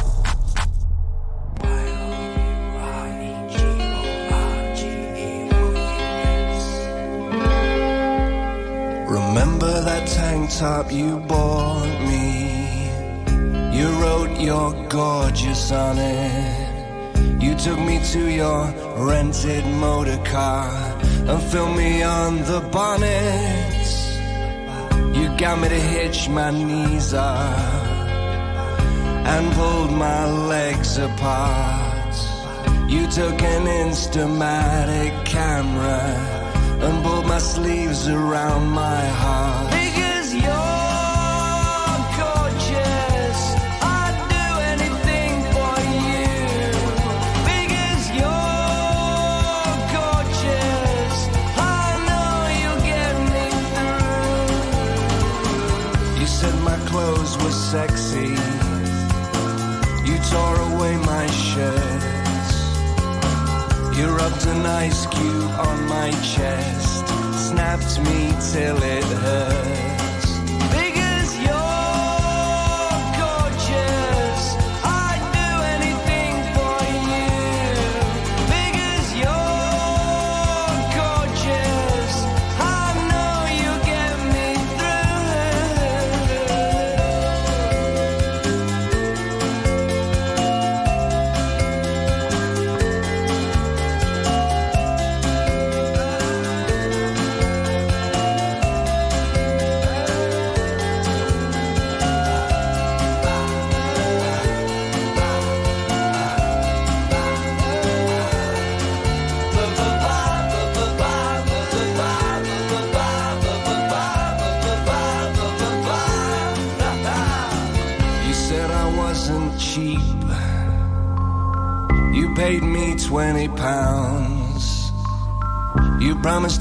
[9.08, 12.90] Remember that tank top you bought me?
[13.72, 17.40] You wrote your gorgeous on it.
[17.40, 20.81] You took me to your rented motor car.
[21.30, 23.82] and fill me on the bonnet.
[25.16, 27.82] You got me to hitch my knees up
[29.34, 32.16] and pulled my legs apart.
[32.90, 36.02] You took an instamatic camera
[36.86, 39.41] and pulled my sleeves around my heart.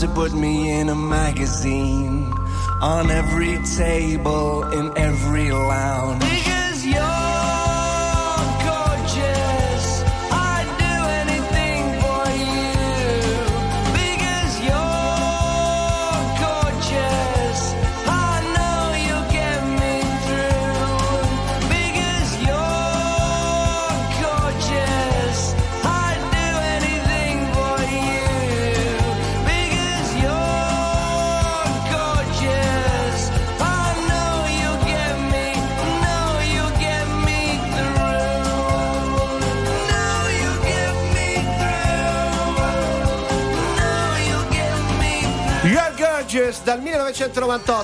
[0.01, 2.33] to put me in a magazine
[2.81, 5.90] on every table, in every line.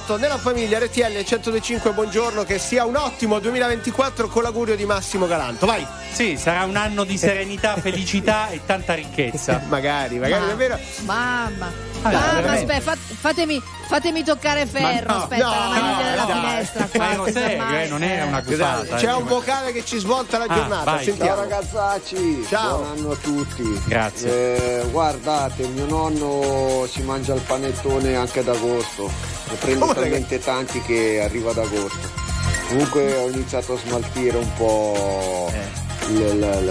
[0.07, 5.27] 1998 nella famiglia RTL 1025 buongiorno che sia un ottimo 2024 con l'augurio di Massimo
[5.27, 9.63] Galanto vai Sì, sarà un anno di serenità, felicità e tanta ricchezza.
[9.69, 11.73] magari magari Ma- davvero Mamma.
[12.03, 15.13] Ah, Mamma, aspetta, fat- fatemi, fatemi toccare ferro.
[15.13, 16.41] no, aspetta, no, la maniglia no, della dai.
[16.41, 16.89] finestra.
[16.93, 19.01] qua, ero serio, eh, non era una c'è gufata.
[19.01, 19.13] eh.
[19.13, 21.05] un vocale che ci svolta la Ah, giornata vai.
[21.05, 22.77] sentiamo Ciao ragazzacci, Ciao.
[22.79, 23.83] buon anno a tutti.
[23.87, 24.83] Grazie.
[24.83, 29.11] Eh, guardate, mio nonno si mangia il panettone anche ad agosto,
[29.49, 32.25] ne prende Come talmente tanti che arriva ad agosto.
[32.69, 36.11] Comunque ho iniziato a smaltire un po' Eh.
[36.13, 36.27] il- il-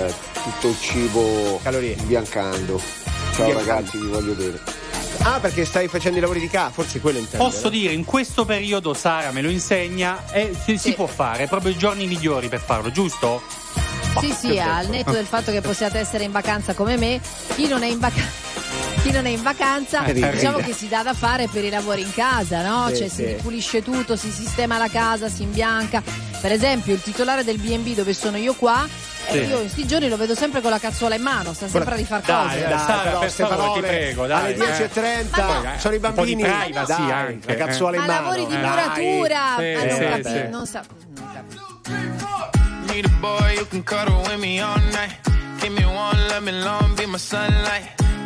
[0.07, 1.95] il- tutto il cibo Calorie.
[1.97, 2.80] imbiancando.
[3.35, 3.57] Ciao Imbiancando.
[3.57, 4.60] ragazzi, vi voglio bene.
[5.22, 8.43] ah perché stai facendo i lavori di casa forse quello intendo Posso dire, in questo
[8.45, 12.60] periodo Sara me lo insegna e si, si può fare, proprio i giorni migliori per
[12.60, 13.41] farlo, giusto?
[14.19, 17.19] Sì, sì, al netto del fatto che possiate essere in vacanza come me,
[17.56, 18.44] chi non è in vacanza.
[19.02, 20.69] Chi non è in vacanza, Eh, diciamo ride.
[20.69, 22.88] che si dà da fare per i lavori in casa, no?
[22.89, 23.15] Sì, cioè sì.
[23.15, 26.02] si ripulisce tutto, si sistema la casa, si imbianca.
[26.41, 28.84] Per esempio, il titolare del BB dove sono io qua,
[29.27, 29.38] eh, Sì.
[29.38, 31.97] io in questi giorni lo vedo sempre con la cazzuola in mano, sta sempre a
[31.97, 32.60] rifar Dai, cose.
[32.61, 34.39] dai, Dai, Sara, però, per favore, parole ti prego, dai.
[34.45, 35.80] alle 10.30 Eh.
[35.80, 38.45] sono i Un po' di bambini privacy dai, anche, la cazzuola in Ma mano lavori
[38.47, 38.69] di Dai.
[38.69, 40.47] muratura, Sì, ma non sì, capi- sì.
[40.49, 40.84] non sa-
[41.15, 45.19] non capi- Need a boy who can cuddle with me all night.
[45.60, 47.93] Give me one, let me long, be my sunlight.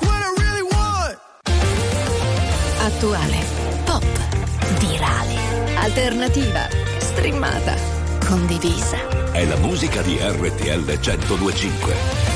[0.00, 1.18] what I really want.
[2.80, 3.44] Attuale,
[3.84, 4.04] pop,
[4.78, 5.36] virale,
[5.76, 6.66] alternativa,
[6.98, 7.74] streamata,
[8.26, 8.96] condivisa.
[9.32, 12.35] È la musica di RTL 1025.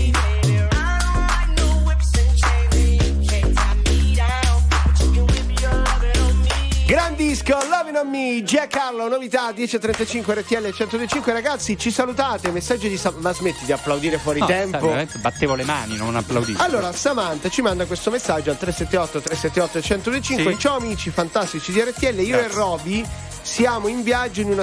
[6.91, 12.97] Gran disco, Loving on Me, Giancarlo, novità 10.35 RTL 105 ragazzi ci salutate, messaggio di
[12.97, 14.93] Sam- ma smetti di applaudire fuori No, tempo.
[15.21, 16.61] battevo le mani, non applaudivo.
[16.61, 20.51] Allora, Samantha ci manda questo messaggio al 378 378 125.
[20.51, 20.59] Sì.
[20.59, 22.51] Ciao amici fantastici di RTL, io Grazie.
[22.51, 23.05] e Roby
[23.41, 24.53] siamo in viaggio in, in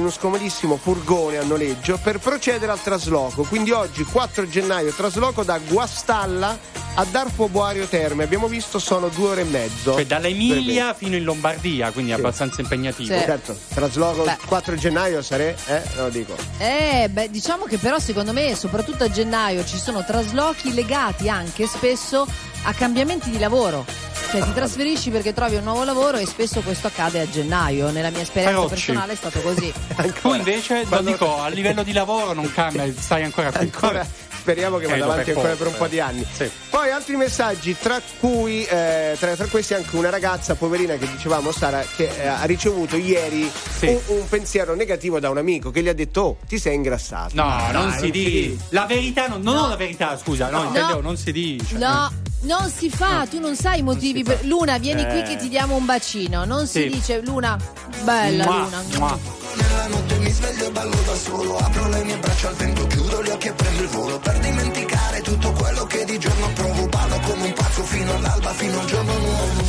[0.00, 3.42] uno scomodissimo furgone a noleggio per procedere al trasloco.
[3.42, 8.24] Quindi oggi 4 gennaio trasloco da Guastalla a Darfo Boario Terme.
[8.24, 9.94] Abbiamo visto sono due ore e mezzo.
[9.94, 13.12] Cioè dall'Emilia fino in Lombardia, quindi abbastanza impegnativo.
[13.12, 13.20] Sì.
[13.20, 14.38] Certo, trasloco Beh.
[14.46, 16.34] 4 gennaio sarei, eh, lo dico.
[16.58, 21.66] Eh, beh, diciamo che però secondo me, soprattutto a gennaio, ci sono traslochi legati anche
[21.66, 22.26] spesso
[22.66, 23.84] a cambiamenti di lavoro.
[24.28, 27.90] Cioè ti trasferisci perché trovi un nuovo lavoro e spesso questo accade a gennaio.
[27.90, 28.74] Nella mia esperienza Carocci.
[28.74, 29.72] personale è stato così.
[30.20, 33.60] Tu invece, lo Quando- dico, a livello di lavoro non cambia, stai ancora qui.
[33.60, 36.26] Ancora, speriamo che vada Credo avanti per ancora per un po' di anni.
[36.30, 36.50] Sì.
[36.70, 41.52] Poi altri messaggi, tra cui eh, tra, tra questi anche una ragazza poverina che dicevamo
[41.52, 43.48] Sara che eh, ha ricevuto ieri
[43.78, 43.86] Sì.
[43.86, 47.30] un, un pensiero negativo da un amico che gli ha detto "Oh, ti sei ingrassato".
[47.36, 48.56] No, non Dai, si dice.
[48.70, 50.66] La verità, non, non ho la verità, scusa, no, No.
[50.66, 51.76] intendevo, non si dice.
[51.78, 52.10] No,
[52.42, 54.44] non si fa, tu non sai i motivi per.
[54.44, 55.06] Luna, vieni Eh.
[55.06, 56.44] qui che ti diamo un bacino.
[56.44, 56.88] Non si Sì.
[56.88, 57.56] dice Luna,
[58.02, 58.82] bella Mua, Luna.
[58.98, 59.18] mua.
[59.56, 63.22] Nella notte mi sveglio e ballo da solo Apro le mie braccia al vento, chiudo
[63.22, 67.18] gli occhi e prendo il volo Per dimenticare tutto quello che di giorno provo Ballo
[67.20, 69.62] come un pazzo fino all'alba, fino al giorno nuovo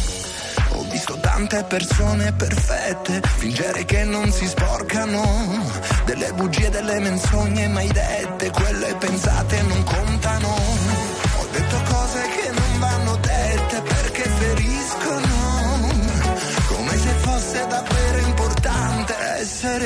[0.73, 5.71] Ho visto tante persone perfette Fingere che non si sporcano
[6.03, 12.46] Delle bugie, delle menzogne mai dette Quelle pensate non contano Ho detto cose che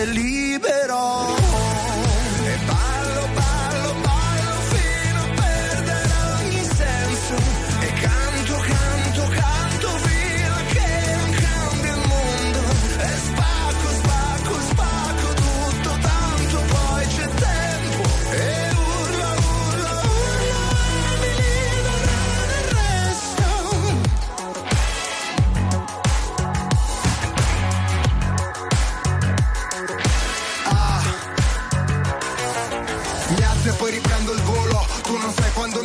[0.05, 1.40] libero.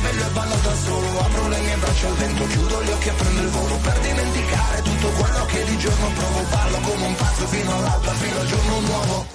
[0.00, 3.12] sveglio e ballo da solo Apro le mie braccia al vento, chiudo gli occhi e
[3.12, 7.74] prendo il volo Per dimenticare tutto quello che giorno provo ballo come un pazzo fino
[7.74, 9.26] all'alba, fino al giorno nuovo.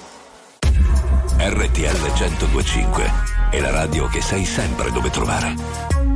[1.38, 3.12] RTL 1025
[3.50, 5.54] è la radio che sai sempre dove trovare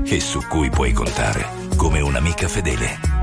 [0.04, 3.19] e su cui puoi contare come un'amica fedele.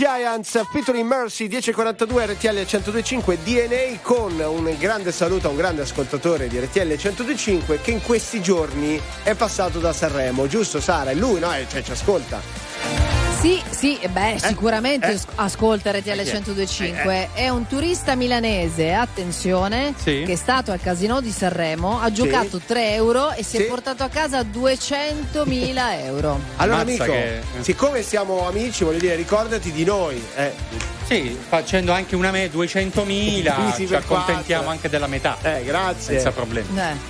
[0.00, 6.48] Giants featuring Mercy 1042 RTL 1025 DNA con un grande saluto a un grande ascoltatore
[6.48, 11.10] di RTL 1025 che in questi giorni è passato da Sanremo, giusto Sara?
[11.10, 11.54] È lui, no?
[11.54, 12.40] Eh, Cioè ci ascolta.
[13.40, 16.32] Sì, sì, beh, sicuramente as- ascolta RTL Eh, chi è?
[16.40, 17.28] 1025.
[17.32, 20.24] È un turista milanese, attenzione, Sì.
[20.26, 24.02] che è stato al casino di Sanremo, ha giocato 3 euro e si è portato
[24.02, 26.38] a casa 200.000 euro.
[26.56, 30.22] Allora Mazza amico, che- siccome siamo amici, voglio dire, ricordati di noi.
[30.36, 30.52] Eh.
[31.06, 34.68] Sì, facendo anche una me 200.000, Divisi ci accontentiamo quattro.
[34.70, 35.38] anche della metà.
[35.42, 36.12] Eh, grazie.
[36.14, 36.68] Senza problemi.
[36.78, 37.09] Eh.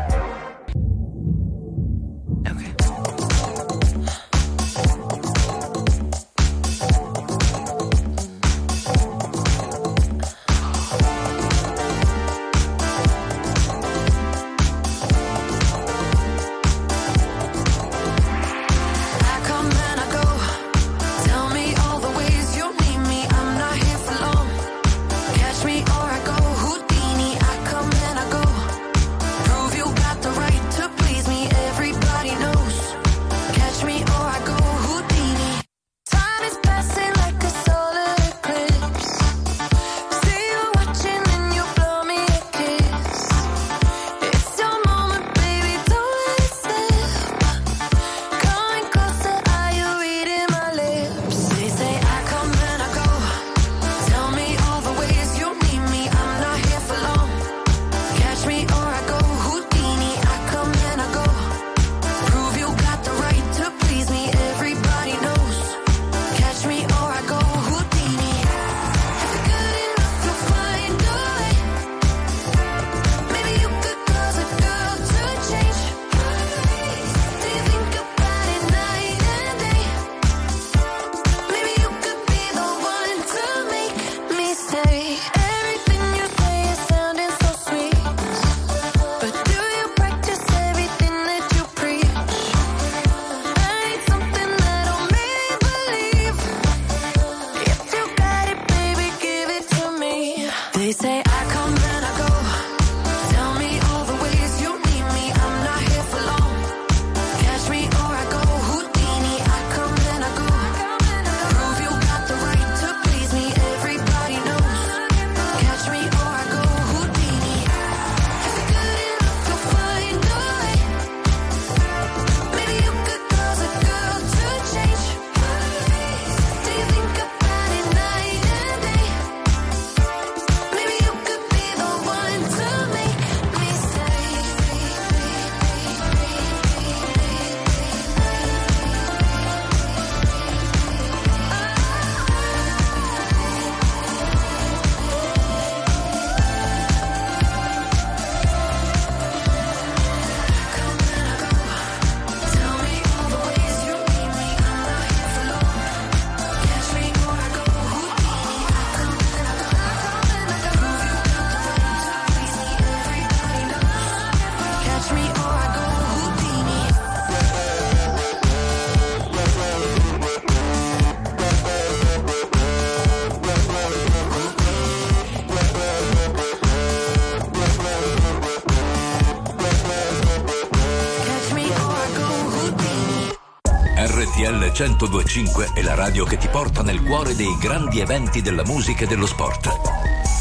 [184.71, 189.03] RTL 1025 è la radio che ti porta nel cuore dei grandi eventi della musica
[189.03, 189.69] e dello sport.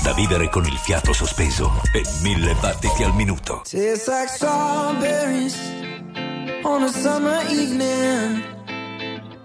[0.04, 3.62] Da vivere con il fiato sospeso e mille battiti al minuto.
[3.64, 5.58] Tastes like strawberries
[6.62, 8.44] on a summer evening,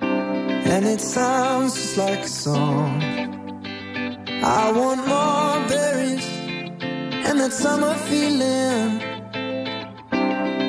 [0.01, 3.01] and it sounds just like a song.
[4.43, 6.27] I want more berries
[7.25, 9.01] and that summer feeling.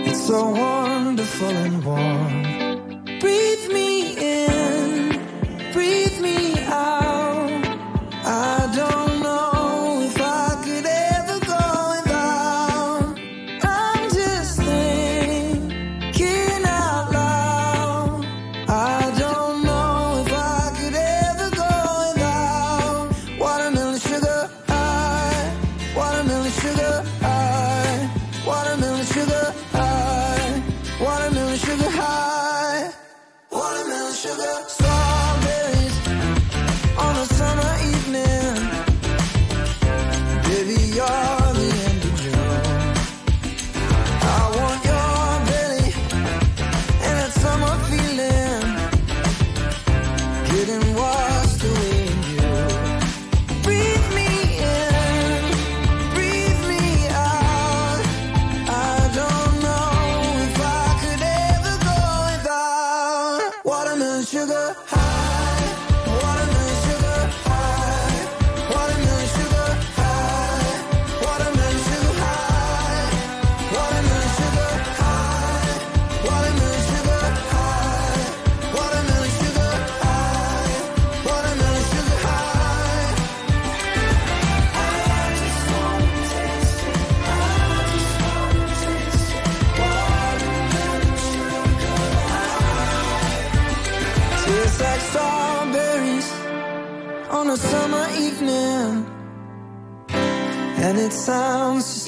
[0.06, 2.55] It's so wonderful and warm.
[3.20, 4.45] Breathe me in,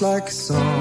[0.02, 0.77] like a song.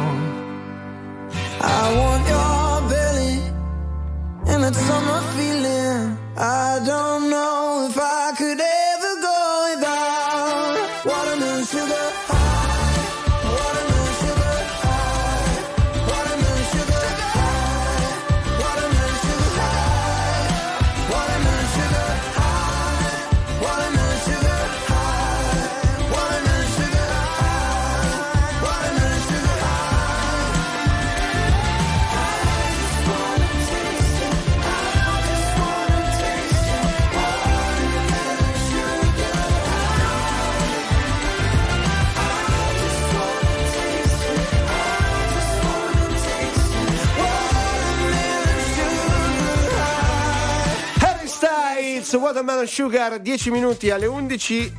[52.38, 54.72] Watermelon Sugar, 10 minuti alle 11.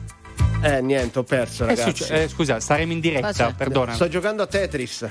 [0.63, 2.05] Eh, niente, ho perso, Eh, ragazzi.
[2.05, 3.95] succe- eh, scusa, staremo in diretta, perdona.
[3.95, 5.07] Sto giocando a Tetris.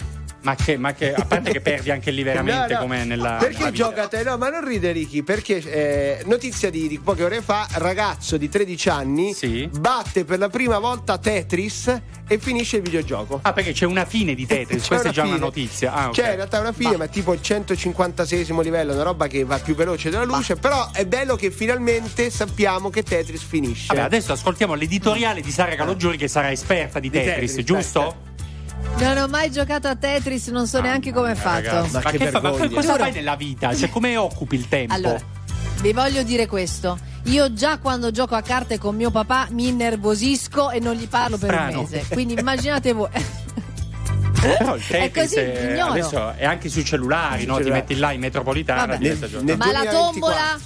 [0.47, 2.79] Ma che, ma che, a parte che perdi anche lì veramente No, no.
[2.79, 3.35] come nella.
[3.37, 4.23] Perché nella gioca a te?
[4.23, 8.47] No, ma non ride Ricky, perché eh, notizia di, di poche ore fa, ragazzo di
[8.47, 9.35] 13 anni
[9.77, 13.39] batte per la prima volta Tetris e finisce il videogioco.
[13.43, 15.45] Ah, perché c'è una fine di Tetris, questa è una già una fine.
[15.45, 15.93] notizia.
[15.93, 16.13] Ah, ok.
[16.13, 19.43] Cioè, in realtà è una fine, ma è tipo il 156 livello, una roba che
[19.43, 20.55] va più veloce della luce.
[20.55, 23.87] Però è bello che finalmente sappiamo che Tetris finisce.
[23.87, 28.26] Vabbè, adesso ascoltiamo l'editoriale di Sara Calogiuri che sarà esperta di Di Tetris, Tetris, giusto?
[28.99, 31.65] Non ho mai giocato a Tetris, non so neanche come è fatto.
[31.65, 33.73] Ragazzi, ma, che fa- ma cosa fai nella vita?
[33.75, 34.93] Cioè, come occupi il tempo?
[34.93, 35.19] Allora,
[35.81, 36.97] vi voglio dire questo.
[37.25, 41.37] Io già quando gioco a carte con mio papà mi innervosisco e non gli parlo
[41.37, 41.79] per Strano.
[41.81, 42.05] un mese.
[42.09, 43.09] Quindi immaginate voi.
[44.39, 45.91] Però il È Tetris così, ignoro.
[45.91, 47.53] adesso è anche sui cellulari, no?
[47.57, 47.69] Ti cellulari.
[47.81, 49.55] metti là in metropolitana giornata.
[49.57, 50.57] Ma la tombola?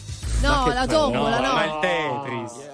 [0.41, 1.53] No, la tombola no.
[1.53, 2.69] Ma il Tetris.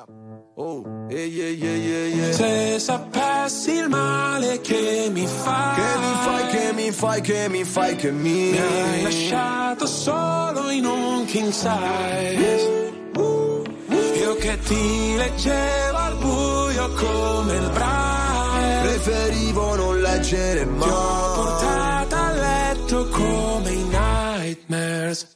[2.32, 7.64] Se sapessi il male che mi fai, Che mi fai, che mi fai, che mi
[7.64, 12.92] fai, che mi mi hai lasciato solo in un king size.
[14.20, 18.82] Io che ti leggevo al buio come il braille.
[18.82, 25.36] Preferivo non leggere Ti ho mai portata a letto come i nightmares.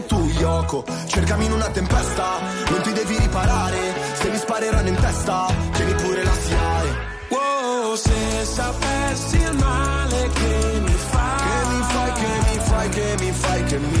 [0.61, 0.83] attacco.
[1.07, 2.39] Cercami in una tempesta,
[2.69, 3.93] non ti devi riparare.
[4.13, 7.09] Se mi spareranno in testa, tieni pure la SIAE.
[7.29, 13.15] Wow, se sapessi il male che mi fai, Che mi fai, che mi fai, che
[13.19, 14.00] mi fai, che mi mi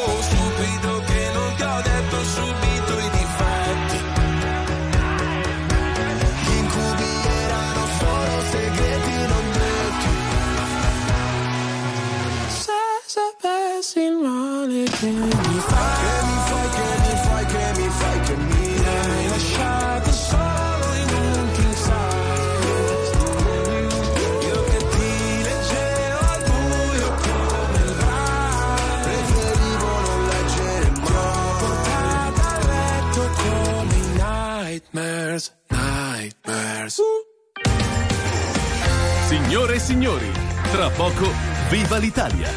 [39.71, 40.31] Signore e signori,
[40.71, 41.31] tra poco
[41.69, 42.49] viva l'Italia.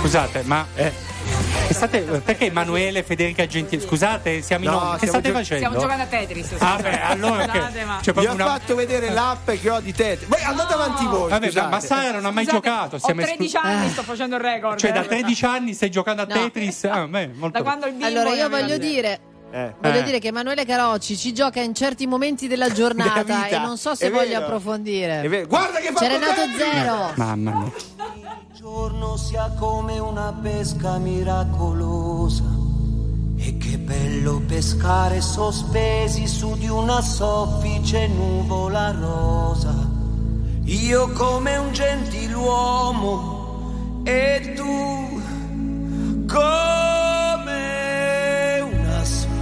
[0.00, 0.64] Scusate, ma.
[1.66, 3.82] che state- perché Emanuele, Federica Gentile?
[3.82, 4.90] Scusate, siamo in No, onda.
[4.98, 5.64] Che stiamo state gio- facendo?
[5.66, 6.54] Stiamo giocando a Tetris.
[6.58, 9.70] Ah, beh, allora che- Scusate, ma- c'è Vi proprio ho una- fatto vedere l'app che
[9.70, 10.18] ho di te.
[10.26, 11.28] Voi andate avanti voi.
[11.30, 11.68] Vabbè, ma, scusate.
[11.70, 12.96] ma Sara non ha mai Scusate, giocato.
[12.96, 14.78] Ho siamo esclu- 13 anni, sto facendo il record.
[14.78, 15.06] Cioè, da eh.
[15.06, 16.34] 13 anni stai giocando a No.
[16.34, 16.84] Tetris?
[16.84, 19.18] Ah, beh, molto Da quando il bimbo Allora io voglio dire
[19.50, 19.74] Eh.
[19.80, 20.02] Voglio Eh.
[20.02, 23.62] dire che Emanuele Carocci ci gioca in certi momenti della giornata Della vita.
[23.62, 24.44] e non so se È voglio vero.
[24.46, 25.20] approfondire.
[25.22, 25.46] È vero.
[25.46, 26.40] Guarda che fa C'è Renato!
[26.58, 27.12] Zero.
[27.14, 27.72] Mamma mia.
[28.52, 32.42] giorno sia come una pesca miracolosa.
[33.38, 39.74] E che bello pescare sospesi su di una soffice nuvola rosa.
[40.64, 43.34] Io come un gentiluomo
[44.04, 45.22] e tu
[46.26, 47.15] come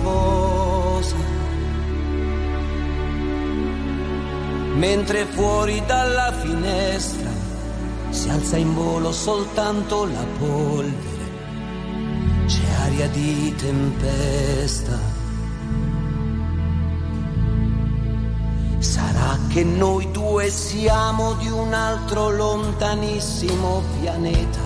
[0.05, 1.17] una sposa.
[4.77, 7.31] Mentre fuori dalla finestra
[8.11, 11.33] si alza in volo soltanto la polvere,
[12.47, 15.13] c'è aria di tempesta.
[18.79, 24.61] Sarà che noi due siamo di un altro lontanissimo pianeta,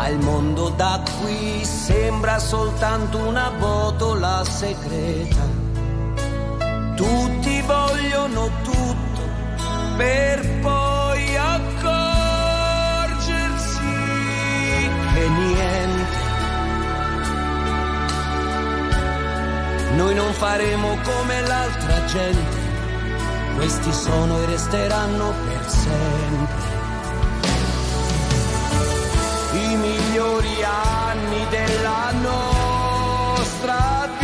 [0.00, 5.44] ma il mondo da qui sembra soltanto una botola segreta.
[6.96, 9.20] Tutti vogliono tutto
[9.98, 11.90] per poi accorgersi
[15.12, 16.18] che niente.
[19.96, 22.58] Noi non faremo come l'altra gente,
[23.54, 26.79] questi sono e resteranno per sempre.
[29.70, 34.19] I migliori anni della nostra vita,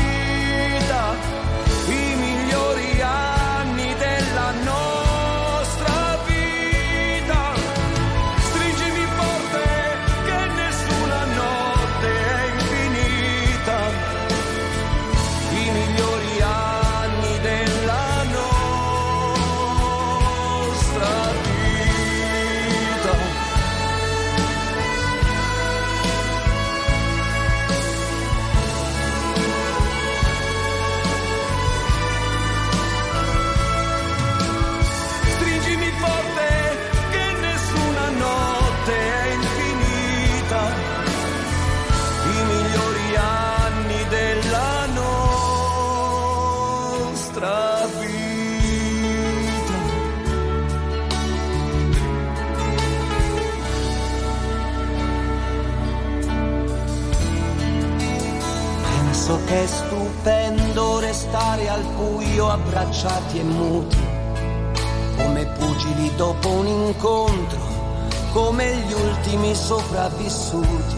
[70.07, 70.97] sopravvissuti.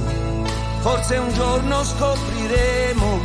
[0.80, 3.20] Forse un giorno scopriremo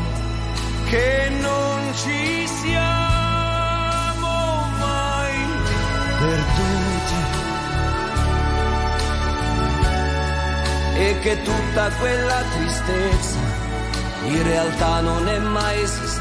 [0.89, 4.27] che non ci siamo
[4.79, 5.35] mai
[6.19, 7.21] perduti
[10.95, 13.39] e che tutta quella tristezza
[14.25, 16.12] in realtà non è mai esistita.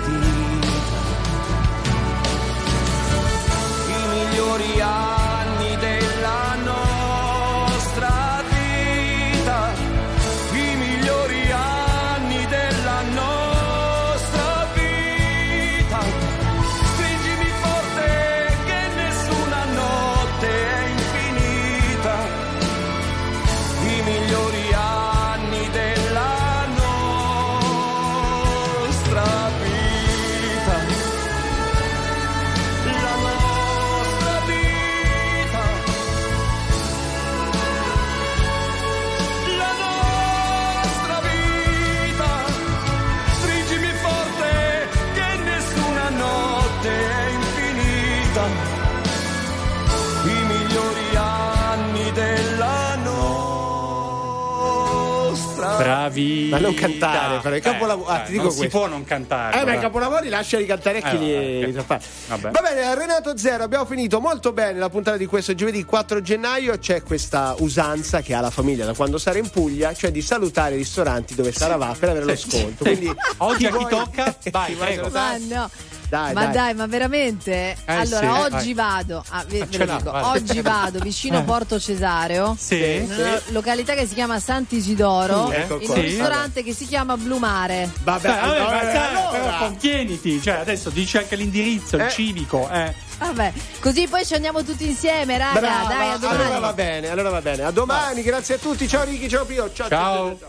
[56.13, 56.49] Bravi.
[56.51, 58.79] Ma non cantare, però, i capolavori- ah, ti dico non si questo.
[58.79, 59.55] può non cantare.
[59.55, 59.81] Eh, beh, guarda.
[59.81, 62.03] capolavori lasciali cantare a chi Eh, li, li sa fare.
[62.29, 62.51] Vabbè.
[62.51, 66.79] Va bene, Renato Zero, abbiamo finito molto bene la puntata di questo giovedì 4 gennaio.
[66.79, 70.23] C'è questa usanza che ha la famiglia da quando Sara è in Puglia, cioè di
[70.23, 72.85] salutare i ristoranti dove Sara va per avere lo sconto.
[72.85, 74.37] Quindi Oggi a chi vuoi- tocca?
[74.51, 75.03] Vai, prego.
[75.11, 75.39] salutare?
[75.49, 75.71] Ma no.
[76.13, 76.53] Dai, ma dai.
[76.53, 76.75] dai.
[76.75, 77.75] ma veramente?
[77.87, 81.43] allora, sì, oggi vado, ah, ve, ve dico, oggi vado vicino Eh.
[81.43, 82.97] Porto Cesareo, Sì.
[82.97, 86.01] in una località che si chiama Sant'Isidoro, Sì, ecco in un Sì.
[86.03, 87.91] ristorante che si chiama Blumare.
[88.03, 89.57] Vabbè, Beh, vabbè, allora- ma sai, allora.
[89.61, 92.11] contieniti, cioè adesso dici anche l'indirizzo, il Eh.
[92.11, 92.95] civico, eh.
[93.19, 95.61] Vabbè, così poi ci andiamo tutti insieme, raga.
[95.61, 96.43] Brava, dai, a domani.
[96.43, 97.63] allora va bene, allora va bene.
[97.63, 98.87] A domani, grazie a tutti.
[98.87, 99.71] Ciao Ricky, ciao Pio.
[99.73, 99.89] ciao.
[99.89, 100.15] ciao, Ciao.
[100.15, 100.39] ciao, ciao.